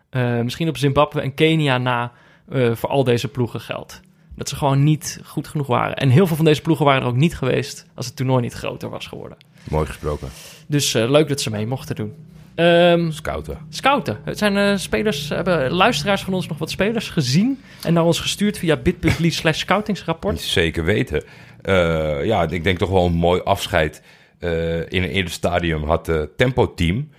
[0.10, 2.12] eh, misschien op Zimbabwe en Kenia na,
[2.50, 4.02] eh, voor al deze ploegen geldt.
[4.36, 5.96] Dat ze gewoon niet goed genoeg waren.
[5.96, 8.54] En heel veel van deze ploegen waren er ook niet geweest als het toernooi niet
[8.54, 9.38] groter was geworden.
[9.70, 10.30] Mooi gesproken.
[10.68, 12.14] Dus leuk dat ze mee mochten doen.
[12.56, 13.58] Ehm, Scouten.
[13.70, 14.20] scouten.
[14.24, 18.20] Het zijn eh, spelers, hebben luisteraars van ons nog wat spelers gezien en naar ons
[18.20, 20.40] gestuurd via bit.ly slash scoutingsrapport.
[20.42, 21.24] Zeker weten.
[21.62, 24.02] Eh, ja, ik denk toch wel een mooi afscheid.
[24.40, 27.10] Eh, in een eerder stadium had het Tempo Team.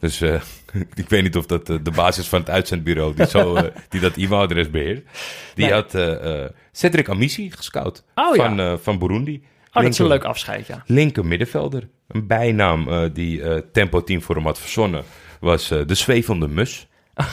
[0.00, 0.40] Dus eh,
[0.94, 4.00] ik weet niet of dat eh, de basis van het uitzendbureau, die, zo, eh, die
[4.00, 5.06] dat e-mailadres beheert,
[5.54, 5.74] die Nee.
[5.74, 9.34] had eh, eh, Cedric Amissi gescout Oh, van, eh, van Burundi.
[9.34, 10.82] Oh, dat is een Linker- leuk afscheid, ja.
[10.86, 11.88] Linker middenvelder.
[12.08, 15.04] Een bijnaam eh, die eh, Tempo Team voor hem had verzonnen
[15.40, 16.86] was eh, de zwevende mus.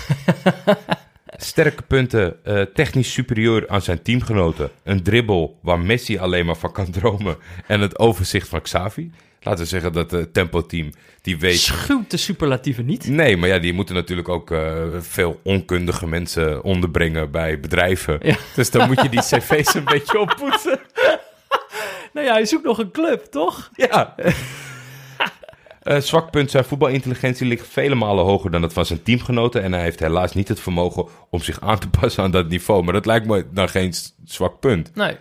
[1.38, 2.38] Sterke punten,
[2.74, 4.70] technisch superieur aan zijn teamgenoten.
[4.84, 7.38] Een dribbel waar Messi alleen maar van kan dromen.
[7.68, 9.12] En het overzicht van Xavi.
[9.42, 11.60] Laten we zeggen dat het Tempo-team, die weet...
[11.60, 13.08] Schuwt de superlatieven niet.
[13.08, 14.56] Nee, maar ja, die moeten natuurlijk ook
[15.00, 18.20] veel onkundige mensen onderbrengen bij bedrijven.
[18.22, 18.38] Ja.
[18.56, 20.80] Dus dan moet je die cv's een beetje oppoetsen.
[22.14, 23.70] Nou ja, hij zoekt nog een club, toch?
[23.74, 24.16] Ja.
[25.86, 29.62] Eh, zwak punt, zijn voetbalintelligentie ligt vele malen hoger dan dat van zijn teamgenoten.
[29.64, 32.84] En hij heeft helaas niet het vermogen om zich aan te passen aan dat niveau.
[32.84, 33.94] Maar dat lijkt me dan geen
[34.26, 34.96] zwak punt.
[34.96, 35.18] Nee.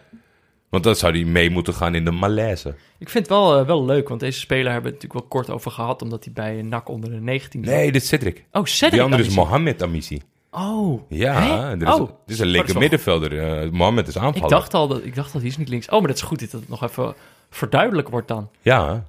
[0.68, 2.74] Want dan zou hij mee moeten gaan in de malaise.
[2.98, 5.42] Ik vind het wel, eh, wel leuk, want deze speler hebben we het natuurlijk wel
[5.42, 7.74] kort over gehad, omdat hij bij NAC onder de 19 zat.
[7.74, 8.44] Nee, dit is Cedric.
[8.52, 9.34] Oh, Cedric Die andere is.
[9.34, 10.20] Mohamed Amissi.
[10.50, 11.02] Oh.
[11.08, 11.98] Ja, dit is, Oh.
[12.00, 13.38] dit is een dat linker middenvelder.
[13.62, 14.42] Eh, Mohamed is aanvaller.
[14.44, 15.86] Ik dacht, al dat, ik dacht al, die is niet links.
[15.88, 17.14] Oh, maar dat is goed dat het nog even
[17.50, 18.50] verduidelijk wordt dan.
[18.60, 19.04] Ja,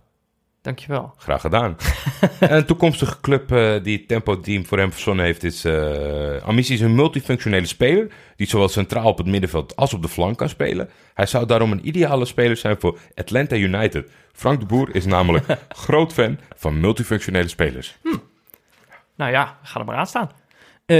[0.65, 1.13] Dankjewel.
[1.17, 1.77] graag gedaan.
[2.39, 5.65] en een toekomstige club eh, die het Tempo Team voor hem verzonnen heeft is...
[6.45, 8.11] Amissi is een multifunctionele speler...
[8.35, 10.89] die zowel centraal op het middenveld als op de flank kan spelen.
[11.13, 14.09] Hij zou daarom een ideale speler zijn voor Atlanta United.
[14.33, 15.45] Frank de Boer is namelijk
[15.85, 17.97] groot fan van multifunctionele spelers.
[19.15, 20.31] Nou ja, ga er maar aan staan.
[20.85, 20.97] Eh,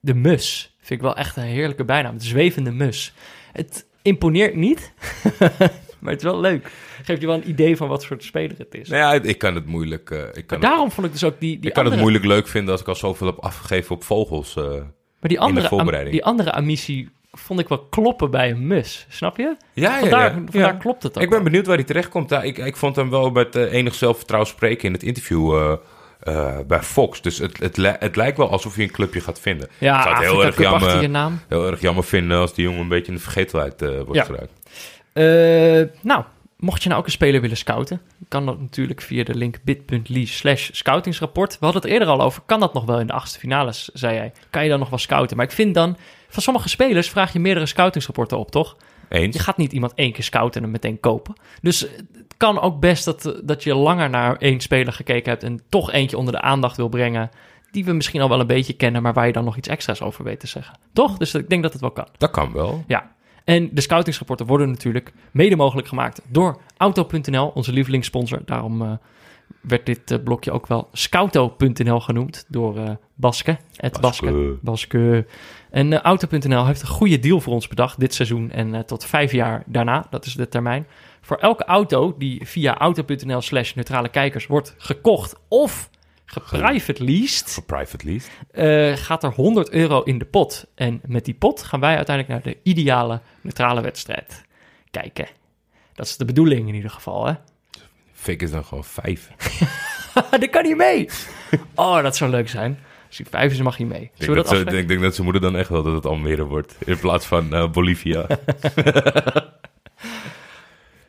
[0.00, 2.18] de mus vind ik wel echt een heerlijke bijnaam.
[2.18, 3.14] De zwevende mus.
[3.52, 4.92] Het imponeert niet,
[6.04, 6.70] maar het is wel leuk.
[7.02, 8.88] Geeft je wel een idee van wat soort speler het is.
[8.88, 10.10] Nou ja, ik kan het moeilijk...
[10.10, 12.24] eh, ik kan, het, Daarom vond ik dus ook die, die ik kan het moeilijk
[12.24, 14.56] leuk vinden als ik al zoveel heb afgegeven op vogels.
[14.56, 14.64] eh.
[14.64, 14.82] Maar
[15.20, 16.14] die andere, am- voorbereiding.
[16.14, 19.06] die andere amissie vond ik wel kloppen bij een mus.
[19.08, 19.56] Snap je?
[19.72, 20.32] Ja, Vandaar, ja, ja.
[20.50, 20.78] vandaar Ja.
[20.78, 21.22] klopt het ook.
[21.22, 21.46] Ik ben wel.
[21.48, 22.30] benieuwd waar hij terechtkomt.
[22.30, 25.72] Ja, ik, ik vond hem wel met eh, enig zelfvertrouwen spreken in het interview eh,
[26.20, 27.22] eh, bij Fox.
[27.22, 29.68] Dus het, het, li- het lijkt wel alsof hij een clubje gaat vinden.
[29.78, 31.40] Ja, ik zou het heel erg, je jammer, naam.
[31.48, 34.24] heel erg jammer vinden als die jongen een beetje in de vergetelheid wordt Ja.
[34.24, 34.50] geraakt.
[35.14, 36.24] Eh, nou,
[36.56, 40.24] mocht je nou ook een speler willen scouten, kan dat natuurlijk via de link bit.ly
[40.24, 41.58] slash scoutingsrapport.
[41.58, 44.14] We hadden het eerder al over, kan dat nog wel in de achtste finales, zei
[44.14, 44.32] jij.
[44.50, 45.36] Kan je dan nog wel scouten?
[45.36, 45.96] Maar ik vind dan,
[46.28, 48.76] van sommige spelers vraag je meerdere scoutingsrapporten op, toch?
[49.08, 49.36] Eens.
[49.36, 51.34] Je gaat niet iemand één keer scouten en hem meteen kopen.
[51.60, 55.60] Dus het kan ook best dat, dat je langer naar één speler gekeken hebt en
[55.68, 57.30] toch eentje onder de aandacht wil brengen.
[57.70, 60.00] Die we misschien al wel een beetje kennen, maar waar je dan nog iets extra's
[60.00, 60.78] over weet te zeggen.
[60.92, 61.18] Toch?
[61.18, 62.08] Dus ik denk dat het wel kan.
[62.18, 62.84] Dat kan wel.
[62.86, 63.12] Ja.
[63.44, 68.42] En de scoutingsrapporten worden natuurlijk mede mogelijk gemaakt door Auto.nl, onze lievelingssponsor.
[68.44, 68.92] Daarom eh,
[69.60, 73.58] werd dit eh, blokje ook wel Scouto.nl genoemd door eh Baske.
[73.76, 74.24] Het Baske.
[74.24, 74.58] Baske.
[74.62, 75.26] Baske.
[75.70, 79.62] En Auto.nl heeft een goede deal voor ons bedacht dit seizoen en tot vijf jaar
[79.66, 80.06] daarna.
[80.10, 80.86] Dat is de termijn.
[81.20, 85.90] Voor elke auto die via Auto.nl slash neutrale kijkers wordt gekocht of
[86.40, 88.28] geprivate leased, private lease.
[88.50, 90.66] eh, gaat er 100 euro in de pot.
[90.74, 94.42] En met die pot gaan wij uiteindelijk naar de ideale neutrale wedstrijd
[94.90, 95.26] kijken.
[95.94, 97.32] Dat is de bedoeling in ieder geval, hè?
[98.12, 99.30] Fik is dan gewoon vijf.
[100.40, 101.08] dat kan niet mee!
[101.74, 102.78] Oh, dat zou leuk zijn.
[103.06, 104.02] Als hij vijf is, mag hij mee.
[104.02, 106.44] Ik denk, dat dat ze, denk dat zijn moeder dan echt wel dat het Almere
[106.44, 106.74] wordt.
[106.84, 108.26] In plaats van eh, Bolivia.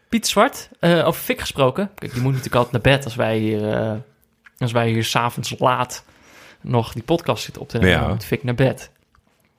[0.09, 1.91] Piet Zwart, eh, over Fik gesproken.
[1.95, 3.61] Kijk, die moet natuurlijk altijd naar bed als wij hier,
[4.57, 6.05] als wij hier s'avonds laat
[6.61, 7.93] nog die podcast zitten op te nemen.
[7.93, 7.99] Ja.
[7.99, 8.91] Dan moet Fik naar bed.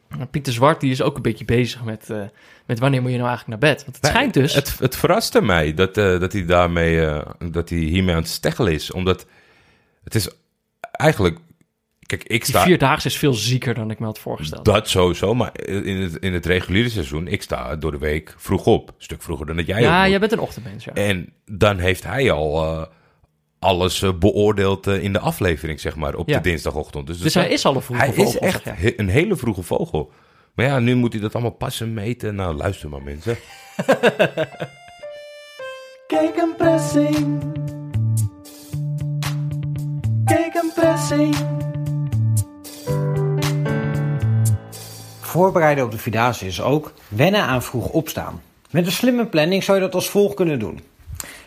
[0.08, 2.22] Maar Pieter Zwart die is ook een beetje bezig met, eh,
[2.66, 3.84] met wanneer moet je nou eigenlijk naar bed.
[3.84, 4.54] Want het Nee, schijnt dus...
[4.54, 8.30] Het, het verraste mij dat, eh, dat hij daarmee, eh, dat hij hiermee aan het
[8.30, 8.90] steggelen is.
[8.90, 9.26] Omdat
[10.04, 10.28] het is
[10.80, 11.38] eigenlijk...
[12.00, 12.62] Kijk, ik die sta...
[12.62, 14.64] vierdaagse is veel zieker dan ik me had voorgesteld.
[14.64, 18.66] Dat sowieso, maar in het, in het reguliere seizoen, ik sta door de week vroeg
[18.66, 18.88] op.
[18.88, 20.92] Een stuk vroeger dan dat jij ja, jij bent een ochtendmens, ja.
[20.92, 22.88] En dan heeft hij al
[23.58, 26.36] alles eh, beoordeeld eh, in de aflevering, zeg maar, op Ja.
[26.36, 27.06] de dinsdagochtend.
[27.06, 28.62] Dus, Dus hij is al een vroege hij vogel, is echt
[28.96, 30.10] een hele vroege vogel.
[30.54, 32.34] Maar ja, nu moet hij dat allemaal passen, meten.
[32.34, 33.36] Nou, luister maar mensen.
[36.06, 37.42] Kijk een pressing.
[40.24, 41.36] Kijk een pressing.
[45.20, 48.42] Voorbereiden op de Vierdaagse is ook wennen aan vroeg opstaan.
[48.70, 50.80] Met een slimme planning zou je dat als volgt kunnen doen.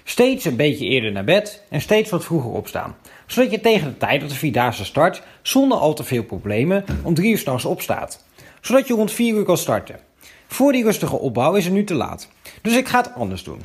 [0.03, 2.95] Steeds een beetje eerder naar bed en steeds wat vroeger opstaan.
[3.25, 7.13] Zodat je tegen de tijd dat de Vierdaagse start zonder al te veel problemen om
[7.13, 8.23] drie uur s'nachts opstaat.
[8.61, 9.99] Zodat je rond vier uur kan starten.
[10.47, 12.27] Voor die rustige opbouw is het nu te laat.
[12.61, 13.63] Dus ik ga het anders doen.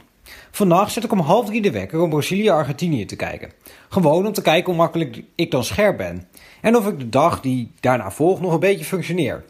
[0.50, 3.52] Vannacht zet ik om half drie de wekker om Brazilië-Argentinië te kijken.
[3.88, 6.28] Gewoon om te kijken hoe makkelijk ik dan scherp ben.
[6.60, 9.44] En of ik de dag die daarna volgt nog een beetje functioneer.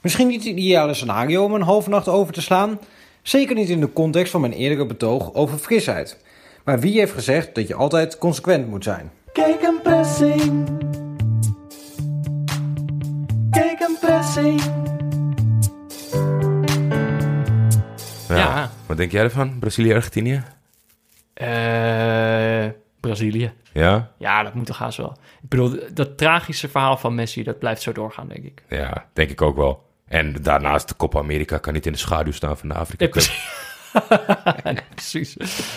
[0.00, 2.78] Misschien niet het ideale scenario om een halve nacht over te slaan.
[3.24, 6.18] Zeker niet in de context van mijn eerdere betoog over frisheid.
[6.64, 9.10] Maar wie heeft gezegd dat je altijd consequent moet zijn?
[9.32, 10.68] Kijk een pressing.
[13.50, 14.60] Kijk een pressing.
[18.28, 18.36] Ja.
[18.36, 18.70] Ja.
[18.86, 20.42] Wat denk jij ervan, Brazilië-Argentinië?
[21.34, 22.66] Eh,
[23.00, 23.52] Brazilië.
[23.72, 24.12] Ja?
[24.18, 25.16] Ja, dat moet toch haast wel.
[25.42, 28.62] Ik bedoel, dat tragische verhaal van Messi, dat blijft zo doorgaan, denk ik.
[28.68, 29.83] Ja, denk ik ook wel.
[30.14, 33.12] En daarnaast, de Copa America kan niet in de schaduw staan van de Afrika Cup.
[33.12, 33.50] precies.
[34.94, 35.36] precies.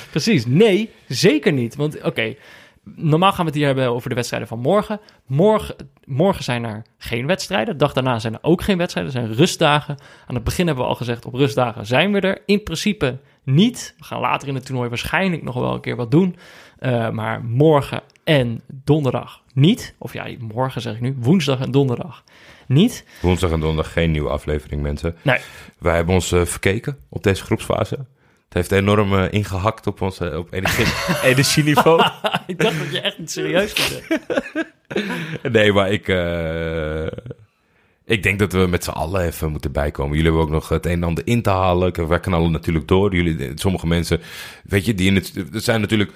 [0.10, 0.46] Precies.
[0.46, 1.76] Nee, zeker niet.
[1.76, 2.36] Want oké,
[2.84, 5.00] normaal gaan we het hier hebben over de wedstrijden van morgen.
[5.26, 5.76] Morgen,
[6.06, 7.74] morgen zijn er geen wedstrijden.
[7.74, 9.14] De dag daarna zijn er ook geen wedstrijden.
[9.14, 9.98] Er zijn rustdagen.
[10.26, 12.42] Aan het begin hebben we al gezegd, op rustdagen zijn we er.
[12.46, 13.96] In principe niet.
[13.98, 16.36] We gaan later in het toernooi waarschijnlijk nog wel een keer wat doen.
[16.80, 19.94] Eh, maar morgen en donderdag niet.
[19.98, 21.16] Of ja, morgen zeg ik nu.
[21.20, 22.24] Woensdag en donderdag
[22.68, 23.06] niet.
[23.22, 25.16] Woensdag en donderdag geen nieuwe aflevering, mensen.
[25.22, 25.40] Nee.
[25.78, 27.96] Wij hebben ons eh, verkeken op deze groepsfase.
[27.96, 30.86] Het heeft enorm eh, ingehakt op ons op energie,
[31.32, 32.02] energieniveau.
[32.48, 34.22] ik dacht dat je echt niet serieus zeggen.
[35.52, 37.06] nee, maar ik, eh,
[38.06, 40.18] ik denk dat we met z'n allen even moeten bijkomen.
[40.18, 42.08] Jullie hebben ook nog het een en ander in te halen.
[42.08, 43.16] Wij knallen natuurlijk door.
[43.16, 44.22] Jullie, sommige mensen,
[44.64, 46.12] weet je, die in het, er zijn natuurlijk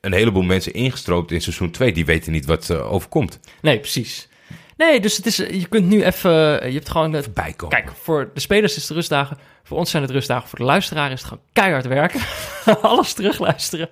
[0.00, 1.92] een heleboel mensen ingestroopt in seizoen 2.
[1.92, 3.40] Die weten niet wat eh, overkomt.
[3.60, 4.28] Nee, precies.
[4.76, 6.30] Nee, dus het is, je kunt nu even,
[6.66, 7.76] je hebt gewoon het Bijkomen.
[7.76, 9.38] Kijk, voor de spelers is het rustdagen.
[9.62, 10.48] Voor ons zijn het rustdagen.
[10.48, 12.20] Voor de luisteraar is het gewoon keihard werken.
[12.82, 13.88] Alles terugluisteren.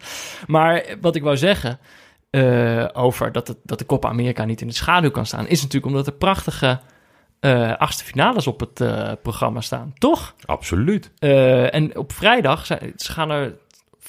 [0.46, 1.78] Maar wat ik wou zeggen
[2.30, 5.48] eh, over dat, het, dat de Copa America niet in de schaduw kan staan...
[5.48, 6.80] is natuurlijk omdat er prachtige
[7.40, 9.92] eh achtste finales op het eh, programma staan.
[9.98, 10.34] Toch?
[10.44, 11.10] Absoluut.
[11.18, 13.54] Eh, en op vrijdag zijn, ze gaan er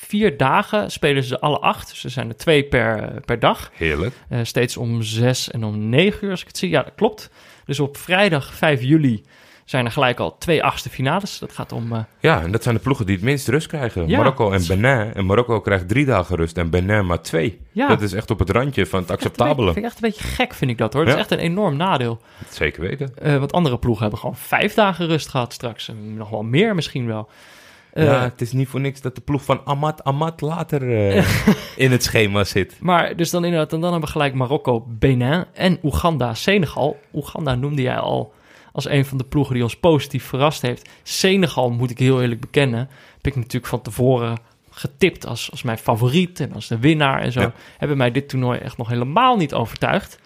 [0.07, 1.89] vier dagen, spelen ze alle acht.
[1.89, 3.71] Dus er zijn er twee per, per dag.
[3.73, 4.15] Heerlijk.
[4.29, 6.69] Eh, steeds om zes en om negen uur, als ik het zie.
[6.69, 7.29] Ja, dat klopt.
[7.65, 9.23] Dus op vrijdag 5 juli
[9.65, 11.39] zijn er gelijk al twee achtste finales.
[11.39, 11.93] Dat gaat om...
[11.93, 14.07] eh, Ja, en dat zijn de ploegen die het minst rust krijgen.
[14.07, 14.17] Ja.
[14.17, 15.13] Marokko en Benin.
[15.13, 17.59] En Marokko krijgt drie dagen rust en Benin maar twee.
[17.71, 17.87] Ja.
[17.87, 19.73] Dat is echt op het randje van het acceptabele.
[19.73, 21.05] vind ik echt een beetje gek, vind ik dat hoor.
[21.05, 21.19] Dat Ja.
[21.19, 22.21] is echt een enorm nadeel.
[22.49, 23.11] Zeker weten.
[23.21, 25.87] Eh, want andere ploegen hebben gewoon vijf dagen rust gehad straks.
[25.89, 27.29] En nog wel meer misschien wel.
[27.93, 31.27] Eh, ja, het is niet voor niks dat de ploeg van Amat Amat later eh,
[31.75, 32.75] in het schema zit.
[32.79, 36.99] Maar dus dan inderdaad, en dan hebben we gelijk Marokko, Benin en Oeganda, Senegal.
[37.13, 38.33] Oeganda noemde jij al
[38.71, 40.89] als een van de ploegen die ons positief verrast heeft.
[41.03, 42.79] Senegal, moet ik heel eerlijk bekennen,
[43.15, 44.37] heb ik natuurlijk van tevoren
[44.69, 47.41] getipt als, als mijn favoriet en als de winnaar en zo.
[47.41, 47.53] Ja.
[47.77, 50.19] Hebben mij dit toernooi echt nog helemaal niet overtuigd.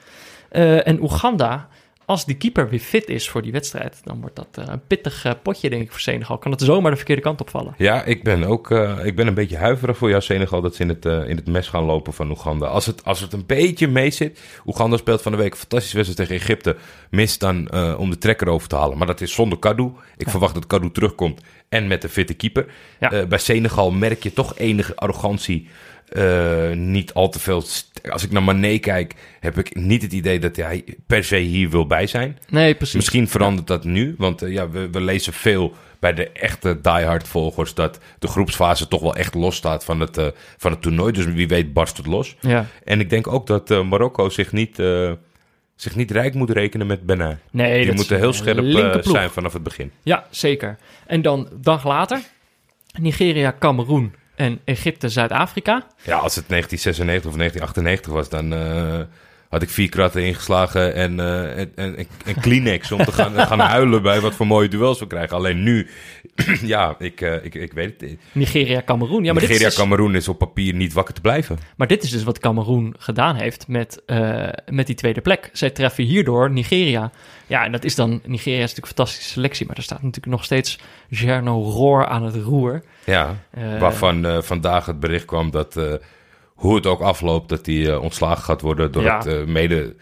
[0.50, 1.68] Eh, en Oeganda,
[2.12, 5.26] als die keeper weer fit is voor die wedstrijd, dan wordt dat eh, een pittig
[5.26, 6.38] eh, potje, denk ik, voor Senegal.
[6.38, 7.74] Kan het zomaar de verkeerde kant opvallen.
[7.78, 10.82] Ja, ik ben ook eh, ik ben een beetje huiverig voor jou, Senegal, dat ze
[10.82, 12.68] in het, in het mes gaan lopen van Oeganda.
[12.68, 14.40] Als het, als het een beetje mee zit.
[14.66, 16.76] Oeganda speelt van de week een fantastische wedstrijd tegen Egypte.
[17.10, 18.98] Mist dan om de trekker over te halen.
[18.98, 19.92] Maar dat is zonder Kadou.
[20.18, 21.42] Ik verwacht dat Kadou terugkomt
[21.72, 22.66] en met de fitte keeper.
[23.00, 23.12] Ja.
[23.12, 25.68] Eh, bij Senegal merk je toch enige arrogantie.
[26.08, 27.64] Eh, niet al te veel.
[28.10, 31.70] Als ik naar Mané kijk, heb ik niet het idee dat hij per se hier
[31.70, 32.38] wil bij zijn.
[32.50, 32.96] Nee, precies.
[32.96, 37.28] Misschien verandert dat nu, want eh, ja, we, we lezen veel bij de echte diehard
[37.28, 41.14] volgers dat de groepsfase toch wel echt los staat van het, van het toernooi.
[41.14, 42.36] Dus wie weet barst het los.
[42.40, 42.66] Ja.
[42.84, 44.78] En ik denk ook dat Marokko zich niet,
[45.82, 47.38] zich niet rijk moet rekenen met Benin.
[47.52, 49.92] Nee, Die dat moeten heel scherp eh, zijn vanaf het begin.
[50.04, 50.78] Ja, zeker.
[51.08, 52.22] En dan dag later,
[53.00, 55.88] Nigeria, Cameroen en Egypte, Zuid-Afrika.
[56.04, 59.00] Ja, als het 1996 of 1998 was, dan eh,
[59.52, 61.96] had ik vier kratten ingeslagen en, eh, en, en,
[62.26, 65.38] en Kleenex om te gaan, gaan huilen bij wat voor mooie duels we krijgen.
[65.38, 65.88] Alleen nu,
[66.62, 68.10] ja, ik, eh, ik, ik weet het.
[68.10, 68.20] niet.
[68.32, 69.24] Nigeria, Cameroen.
[69.24, 71.58] Ja, maar, dit Nigeria, is dus, is op papier niet wakker te blijven.
[71.76, 75.50] maar dit is dus wat Cameroen gedaan heeft met, eh, met die tweede plek.
[75.54, 77.12] Zij treffen hierdoor Nigeria.
[77.48, 78.22] Ja, en dat is dan...
[78.26, 80.80] Nigeria is natuurlijk een fantastische selectie, maar er staat natuurlijk nog steeds
[81.10, 82.84] Gerno Roor aan het roer.
[83.06, 83.38] Ja,
[83.80, 86.00] waarvan vandaag het bericht kwam dat,
[86.62, 89.18] hoe het ook afloopt, dat hij eh, ontslagen gaat worden door Ja.
[89.18, 89.96] het eh, mede...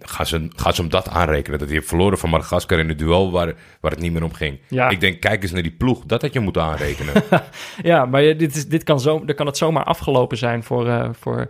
[0.00, 1.58] Gaan ze, gaan ze hem dat aanrekenen?
[1.58, 4.32] Dat hij heeft verloren van Madagaskar in het duel waar, waar het niet meer om
[4.32, 4.58] ging.
[4.68, 4.88] Ja.
[4.88, 6.02] Ik denk, kijk eens naar die ploeg.
[6.06, 7.12] Dat had je moeten aanrekenen.
[7.82, 11.08] Ja, maar dit, is, dit kan, zo, dan kan het zomaar afgelopen zijn voor, eh
[11.12, 11.48] voor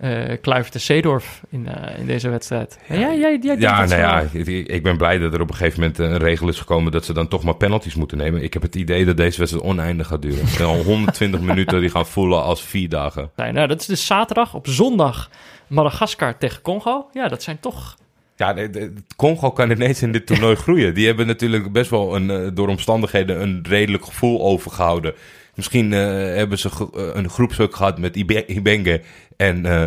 [0.00, 2.78] eh Kluivert de Seedorf in, eh, in deze wedstrijd.
[2.88, 5.80] Ja, jij, jij, ja, nou ja, ik, ik ben blij dat er op een gegeven
[5.80, 8.42] moment een regel is gekomen dat ze dan toch maar penalties moeten nemen.
[8.42, 10.40] Ik heb het idee dat deze wedstrijd oneindig gaat duren.
[10.40, 13.30] Het zijn al 120 minuten die gaan voelen als vier dagen.
[13.36, 14.54] Nee, nou, dat is dus zaterdag.
[14.54, 15.30] Op zondag
[15.66, 17.08] Madagaskar tegen Congo.
[17.12, 17.96] Ja, dat zijn toch...
[18.36, 18.68] Ja,
[19.16, 20.94] Congo kan ineens in dit toernooi groeien.
[20.94, 25.14] Die hebben natuurlijk best wel een, eh, door omstandigheden een redelijk gevoel overgehouden.
[25.54, 25.98] Misschien eh,
[26.36, 29.02] hebben ze eh, een groepstuk gehad met Ibe- Ibenge.
[29.36, 29.84] En eh,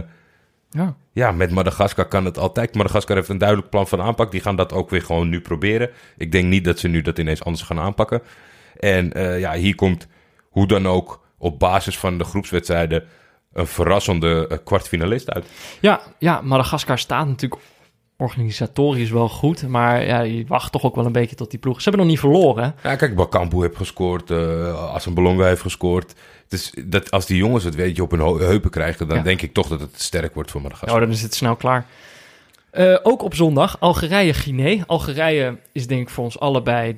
[0.70, 0.95] Ja.
[1.11, 2.76] ja, met Madagaskar kan het altijd.
[2.76, 4.32] Madagaskar heeft een duidelijk plan van aanpak.
[4.32, 5.89] Die gaan dat ook weer gewoon nu proberen.
[6.18, 8.22] Ik denk niet dat ze nu dat ineens anders gaan aanpakken.
[8.80, 10.07] En ja, hier komt
[10.49, 13.03] hoe dan ook op basis van de groepswedstrijden
[13.53, 15.45] een verrassende kwartfinalist uit.
[15.82, 17.61] Ja, ja, Madagaskar staat natuurlijk
[18.18, 19.68] organisatorisch wel goed.
[19.68, 21.78] Maar ja, je wacht toch ook wel een beetje tot die ploeg...
[21.82, 22.76] Ze hebben nog niet verloren.
[22.84, 26.14] Ja, kijk, Bakambu heeft gescoord, uh, Assenbelonga heeft gescoord.
[26.47, 29.24] Dus dat, als die jongens het weet je op hun heupen krijgen, dan Ja.
[29.24, 30.89] denk ik toch dat het sterk wordt voor Madagaskar.
[30.95, 31.86] Nou, dan is het snel klaar.
[32.72, 34.84] Eh, ook op zondag Algerije-Guinea.
[34.88, 36.97] Algerije is denk ik voor ons allebei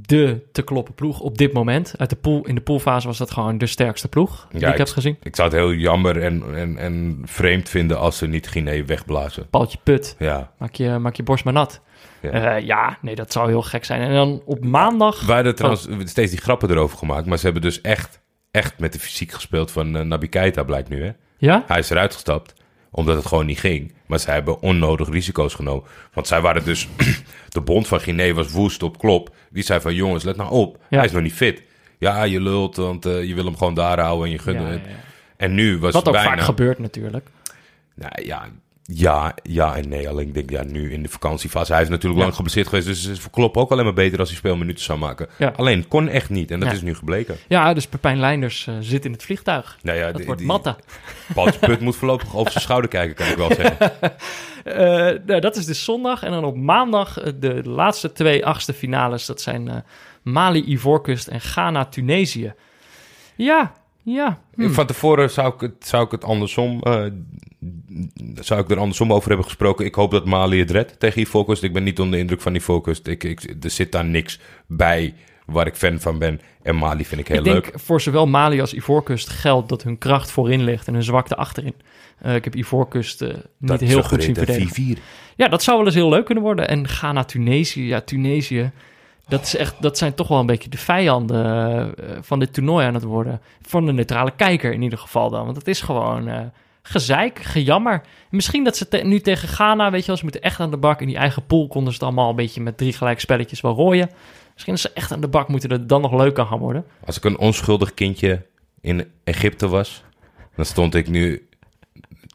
[0.00, 1.94] de te kloppen ploeg op dit moment.
[1.96, 4.72] Uit de pool, in de poolfase was dat gewoon de sterkste ploeg die Ja, ik
[4.72, 5.16] ik- heb gezien.
[5.22, 9.48] Ik zou het heel jammer en, en, en vreemd vinden als ze niet Guinea wegblazen.
[9.50, 10.52] Paaltje put, Ja.
[10.58, 11.80] maak je, maak je borst maar nat.
[12.22, 12.36] Ja.
[12.36, 12.56] Ja.
[12.56, 14.00] ja, nee, dat zou heel gek zijn.
[14.00, 15.26] En dan op maandag...
[15.26, 18.20] Wij hadden trouwens steeds die grappen erover gemaakt, maar ze hebben dus echt,
[18.50, 21.04] echt met de fysiek gespeeld van uh, Nabi Keita, blijkt nu.
[21.04, 21.10] Hè?
[21.38, 21.64] Ja?
[21.66, 22.54] Hij is eruit gestapt,
[22.92, 23.92] omdat het gewoon niet ging.
[24.06, 25.84] Maar zij hebben onnodig risico's genomen.
[26.12, 26.88] Want zij waren dus...
[27.48, 29.34] de bond van Guinea was woest op Klop.
[29.50, 30.78] Die zei van, jongens, let nou op.
[30.88, 30.96] Ja.
[30.96, 31.62] Hij is nog niet fit.
[31.98, 34.80] Ja, je lult, want eh, je wil hem gewoon daar houden en je ja, ja.
[35.36, 36.30] En nu was Wat ook bijna...
[36.30, 37.28] vaak gebeurt natuurlijk.
[37.94, 38.48] Nou, ja,
[38.84, 40.08] ja, ja en nee.
[40.08, 41.72] Alleen ik denk, ja, nu in de vakantiefase.
[41.72, 42.22] Hij is natuurlijk Ja.
[42.22, 42.86] lang geblesseerd geweest.
[42.86, 45.28] Dus het is voor Klopp ook alleen maar beter als hij speelminuten zou maken.
[45.38, 45.52] Ja.
[45.56, 46.50] Alleen, kon echt niet.
[46.50, 46.74] En dat Ja.
[46.74, 47.36] is nu gebleken.
[47.48, 49.78] Ja, dus Pepijn Leinders eh, zit in het vliegtuig.
[49.82, 50.76] Nou ja, Dat die- wordt die- matta.
[51.60, 53.92] Put moet voorlopig over zijn schouder kijken, kan ik wel zeggen.
[54.64, 54.78] Eh,
[55.26, 56.22] nou, dat is dus zondag.
[56.22, 59.26] En dan op maandag eh, de laatste twee achtste finales.
[59.26, 59.76] Dat zijn eh,
[60.22, 62.54] Mali, Ivoorkust en Ghana, Tunesië.
[63.36, 63.72] Ja,
[64.02, 64.38] ja.
[64.54, 64.70] hm.
[64.70, 66.80] Van tevoren zou ik het, zou ik het andersom...
[66.82, 67.04] eh,
[68.34, 69.84] zou ik er andersom over hebben gesproken.
[69.84, 71.62] Ik hoop dat Mali het redt tegen Ivoorkust.
[71.62, 73.06] Ik ben niet onder de indruk van Ivoorkust.
[73.06, 75.14] Ik, ik, er zit daar niks bij
[75.46, 76.40] waar ik fan van ben.
[76.62, 77.80] En Mali vind ik heel Ik denk leuk.
[77.80, 81.74] voor zowel Mali als Ivoorkust geldt dat hun kracht voorin ligt en hun zwakte achterin.
[82.18, 84.84] Eh, ik heb Ivoorkust eh, niet Dat heel goed zien verdedigen.
[84.88, 85.00] een 4-4.
[85.36, 86.68] Ja, dat zou wel eens heel leuk kunnen worden.
[86.68, 87.86] En Ghana, Tunesië.
[87.86, 88.70] Ja, Tunesië.
[89.28, 91.44] Dat, is echt, dat zijn toch wel een beetje de vijanden
[91.96, 93.40] eh, van dit toernooi aan het worden.
[93.62, 95.44] Van de neutrale kijker in ieder geval dan.
[95.44, 96.40] Want het is gewoon eh,
[96.82, 98.00] gezeik, gejammer.
[98.30, 100.76] Misschien dat ze te- nu tegen Ghana, weet je wel, ze moeten echt aan de
[100.76, 101.00] bak.
[101.00, 103.74] In die eigen pool konden ze het allemaal een beetje met drie gelijk spelletjes wel
[103.74, 104.10] rooien.
[104.52, 106.58] Misschien als ze echt aan de bak moeten, dat het dan nog leuk kan gaan
[106.58, 106.84] worden.
[107.04, 108.46] Als ik een onschuldig kindje
[108.80, 110.02] in Egypte was,
[110.56, 111.48] dan stond ik nu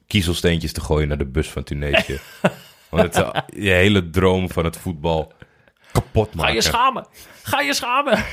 [0.08, 2.20] kiezelsteentjes te gooien naar de bus van Tunesië.
[2.90, 5.32] Want het je hele droom van het voetbal
[6.02, 7.08] kapot Ga je schamen.
[7.44, 8.24] Ga je schamen.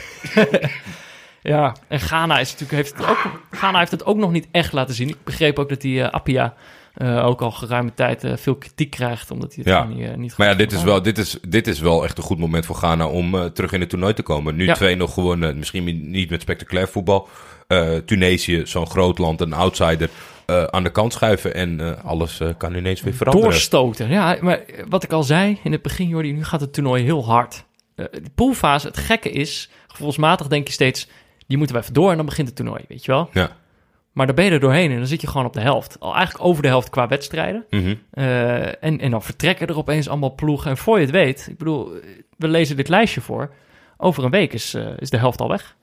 [1.53, 4.73] ja, en Ghana, is natuurlijk, heeft het ook, Ghana heeft het ook nog niet echt
[4.73, 5.09] laten zien.
[5.09, 6.55] Ik begreep ook dat die eh, Appia
[6.95, 9.31] eh, ook al geruime tijd eh, veel kritiek krijgt.
[9.31, 9.81] Omdat hij het Ja.
[9.81, 12.19] gewoon niet, eh, niet Maar ja, dit is, wel, dit, is, dit is wel echt
[12.19, 14.57] een goed moment voor Ghana om terug in het toernooi te komen.
[14.57, 14.75] Nu Ja.
[14.75, 17.29] twee nog gewonnen, misschien niet met spectaculair voetbal.
[18.05, 20.11] Tunesië, zo'n groot land, een outsider,
[20.71, 21.55] aan de kant schuiven.
[21.55, 23.51] En alles eh, kan ineens weer veranderen.
[23.51, 24.09] Doorstoten.
[24.11, 27.25] Ja, maar wat ik al zei in het begin, Jordi, nu gaat het toernooi heel
[27.25, 27.65] hard.
[27.95, 31.09] De poolfase, het gekke is, gevoelsmatig denk je steeds,
[31.47, 33.29] die moeten we even door en dan begint het toernooi, weet je wel.
[33.33, 33.57] Ja.
[34.15, 35.97] Maar dan ben je er doorheen en dan zit je gewoon op de helft.
[36.01, 37.65] Al eigenlijk over de helft qua wedstrijden.
[37.71, 37.95] Mhm.
[38.11, 40.71] Eh, en, en dan vertrekken er opeens allemaal ploegen.
[40.71, 41.93] En voor je het weet, ik bedoel,
[42.37, 43.51] we lezen dit lijstje voor.
[43.97, 45.77] Over een week is, eh, is de helft al weg.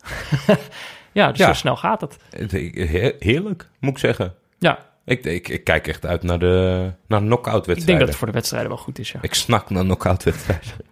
[1.12, 1.46] ja, dus Ja.
[1.48, 2.18] zo snel gaat het.
[2.30, 4.34] Het- he- Heerlijk, moet ik zeggen.
[4.60, 8.00] Ja, Ik, ik, ik kijk echt uit naar de naar knock-out ik denk wedstrijden.
[8.00, 9.20] dat het voor de wedstrijden wel goed is, ja.
[9.22, 10.70] Ik snak naar knock-out wedstrijden.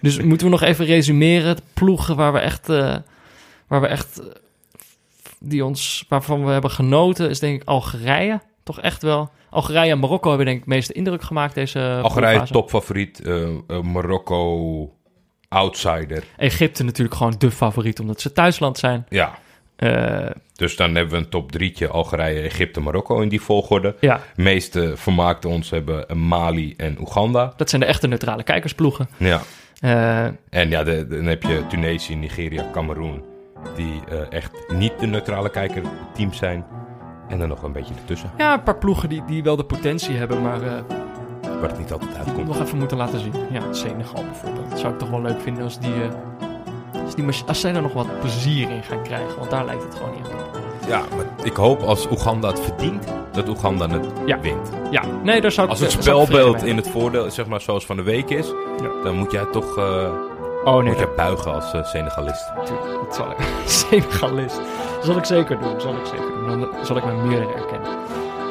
[0.00, 1.56] Dus moeten we nog even resumeren.
[1.74, 2.96] Ploegen waar we echt, eh,
[3.66, 4.20] waar we echt,
[5.40, 8.40] die ons, waarvan we hebben genoten, is denk ik Algerije.
[8.62, 9.30] Toch echt wel.
[9.50, 13.48] Algerije en Marokko hebben denk ik het meeste indruk gemaakt deze Algerije topfavoriet, eh,
[13.82, 14.90] Marokko
[15.48, 16.24] outsider.
[16.36, 19.06] Egypte natuurlijk gewoon de favoriet, omdat ze thuisland zijn.
[19.08, 19.38] Ja,
[19.76, 21.88] Eh, dus dan hebben we een top drietje.
[21.88, 23.96] Algerije, Egypte, Marokko in die volgorde.
[24.00, 27.52] ja, De meeste vermaakte ons hebben Mali en Oeganda.
[27.56, 29.08] dat zijn de echte neutrale kijkersploegen.
[29.16, 29.40] Ja.
[30.50, 33.22] En ja, de- dan heb je Tunesië, Nigeria, Cameroen.
[33.74, 36.64] Die eh, echt niet de neutrale kijkerteams zijn.
[37.28, 38.30] En dan nog een beetje ertussen.
[38.36, 40.72] ja, een paar ploegen die, die wel de potentie hebben, maar eh,
[41.60, 42.46] Waar het niet altijd die uitkomt.
[42.46, 43.32] nog even moeten laten zien.
[43.50, 44.70] Ja, Senegal bijvoorbeeld.
[44.70, 47.82] Dat zou ik toch wel leuk vinden als die, eh, als, die als zij er
[47.82, 49.38] nog wat plezier in gaan krijgen.
[49.38, 50.60] Want daar lijkt het gewoon niet op.
[50.88, 54.40] Ja, maar ik hoop als Oeganda het verdient, dat Oeganda het Ja.
[54.40, 54.70] wint.
[54.90, 57.86] Ja, nee, daar zou ik Als het daar spelbeeld in het voordeel, zeg maar zoals
[57.86, 58.46] van de week is,
[58.82, 59.02] Ja.
[59.02, 59.78] dan moet jij toch.
[60.66, 62.52] Oh nee, moet dat, buigen als eh, Senegalist.
[62.56, 63.36] natuurlijk, dat zal ik.
[63.64, 64.56] Senegalist.
[64.94, 66.60] Dat zal ik zeker doen, zal ik zeker doen.
[66.60, 67.88] Dan zal ik mijn meerdere erkennen.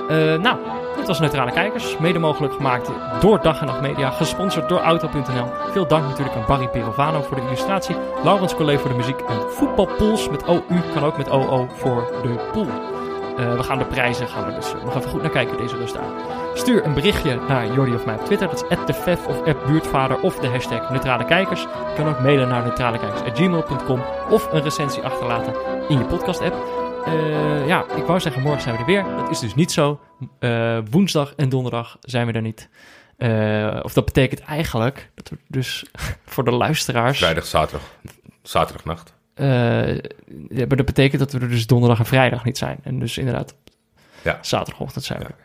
[0.10, 0.58] Eh, nou,
[0.96, 1.98] dit was Neutrale Kijkers.
[1.98, 2.90] Mede mogelijk gemaakt
[3.20, 4.10] door Dag en Nacht Media.
[4.10, 5.48] Gesponsord door Auto.nl.
[5.72, 7.96] Veel dank natuurlijk aan Barry Pirovano voor de illustratie.
[8.24, 9.20] Laurens Collet voor de muziek.
[9.20, 12.68] En Voetbalpools met OU kan ook met OO voor de pool.
[13.38, 15.78] Eh, we gaan de prijzen gaan we dus eh, nog even goed naar kijken deze
[15.78, 16.14] rust aan.
[16.58, 18.48] Stuur een berichtje naar Jordi of mij op Twitter.
[18.48, 21.62] Dat is @defef of @buurtvader of de hashtag Neutrale Kijkers.
[21.62, 25.54] Je kan ook mailen naar neutralekijkers@gmail.com of een recensie achterlaten
[25.90, 26.56] in je podcast app.
[27.06, 29.04] Eh, ja, ik wou zeggen morgen zijn we er weer.
[29.04, 30.00] Dat is dus niet zo.
[30.40, 32.70] Eh, woensdag en donderdag zijn we er niet.
[33.18, 35.86] Eh, of dat betekent eigenlijk dat we dus
[36.34, 37.18] voor de luisteraars.
[37.18, 37.88] Vrijdag, zaterdag,
[38.42, 39.14] zaterdagnacht.
[39.36, 42.78] Ja, maar dat betekent dat we er dus donderdag en vrijdag niet zijn.
[42.84, 43.56] En dus inderdaad,
[44.22, 44.38] Ja.
[44.42, 45.30] zaterdagochtend zijn we Ja.
[45.32, 45.44] er weer.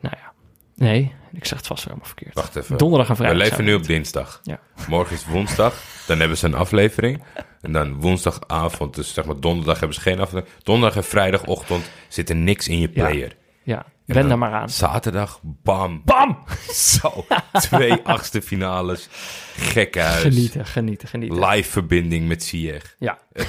[0.00, 0.32] Nou ja,
[0.76, 2.34] nee, ik zeg het vast helemaal verkeerd.
[2.34, 2.76] Wacht even.
[2.78, 3.38] Donderdag en We vrijdag.
[3.42, 4.40] leven zijn nu we op dinsdag.
[4.42, 4.58] Ja.
[4.88, 5.74] Morgen is woensdag.
[6.06, 7.22] Dan hebben ze een aflevering.
[7.60, 10.56] En dan woensdagavond, dus zeg maar donderdag hebben ze geen aflevering.
[10.62, 13.04] Donderdag en vrijdagochtend zit er niks in je Ja.
[13.06, 13.36] player.
[13.62, 14.68] Ja, En wen dan daar maar aan.
[14.68, 16.02] Zaterdag, bam.
[16.04, 16.38] Bam!
[16.98, 19.08] Zo, twee achtste finales.
[19.56, 20.20] Gekhuis.
[20.22, 21.46] Genieten, genieten, genieten.
[21.46, 22.94] Live verbinding met Sieg.
[22.98, 23.18] Ja.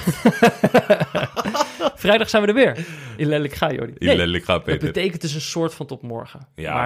[1.94, 2.86] Vrijdag zijn we er weer.
[3.16, 3.92] In Lelijk ga, Jordi.
[3.98, 4.86] In Nee, Lelijk gaat, dat Peter.
[4.92, 6.40] betekent dus een soort van tot morgen.
[6.54, 6.74] Ja.
[6.74, 6.84] Maar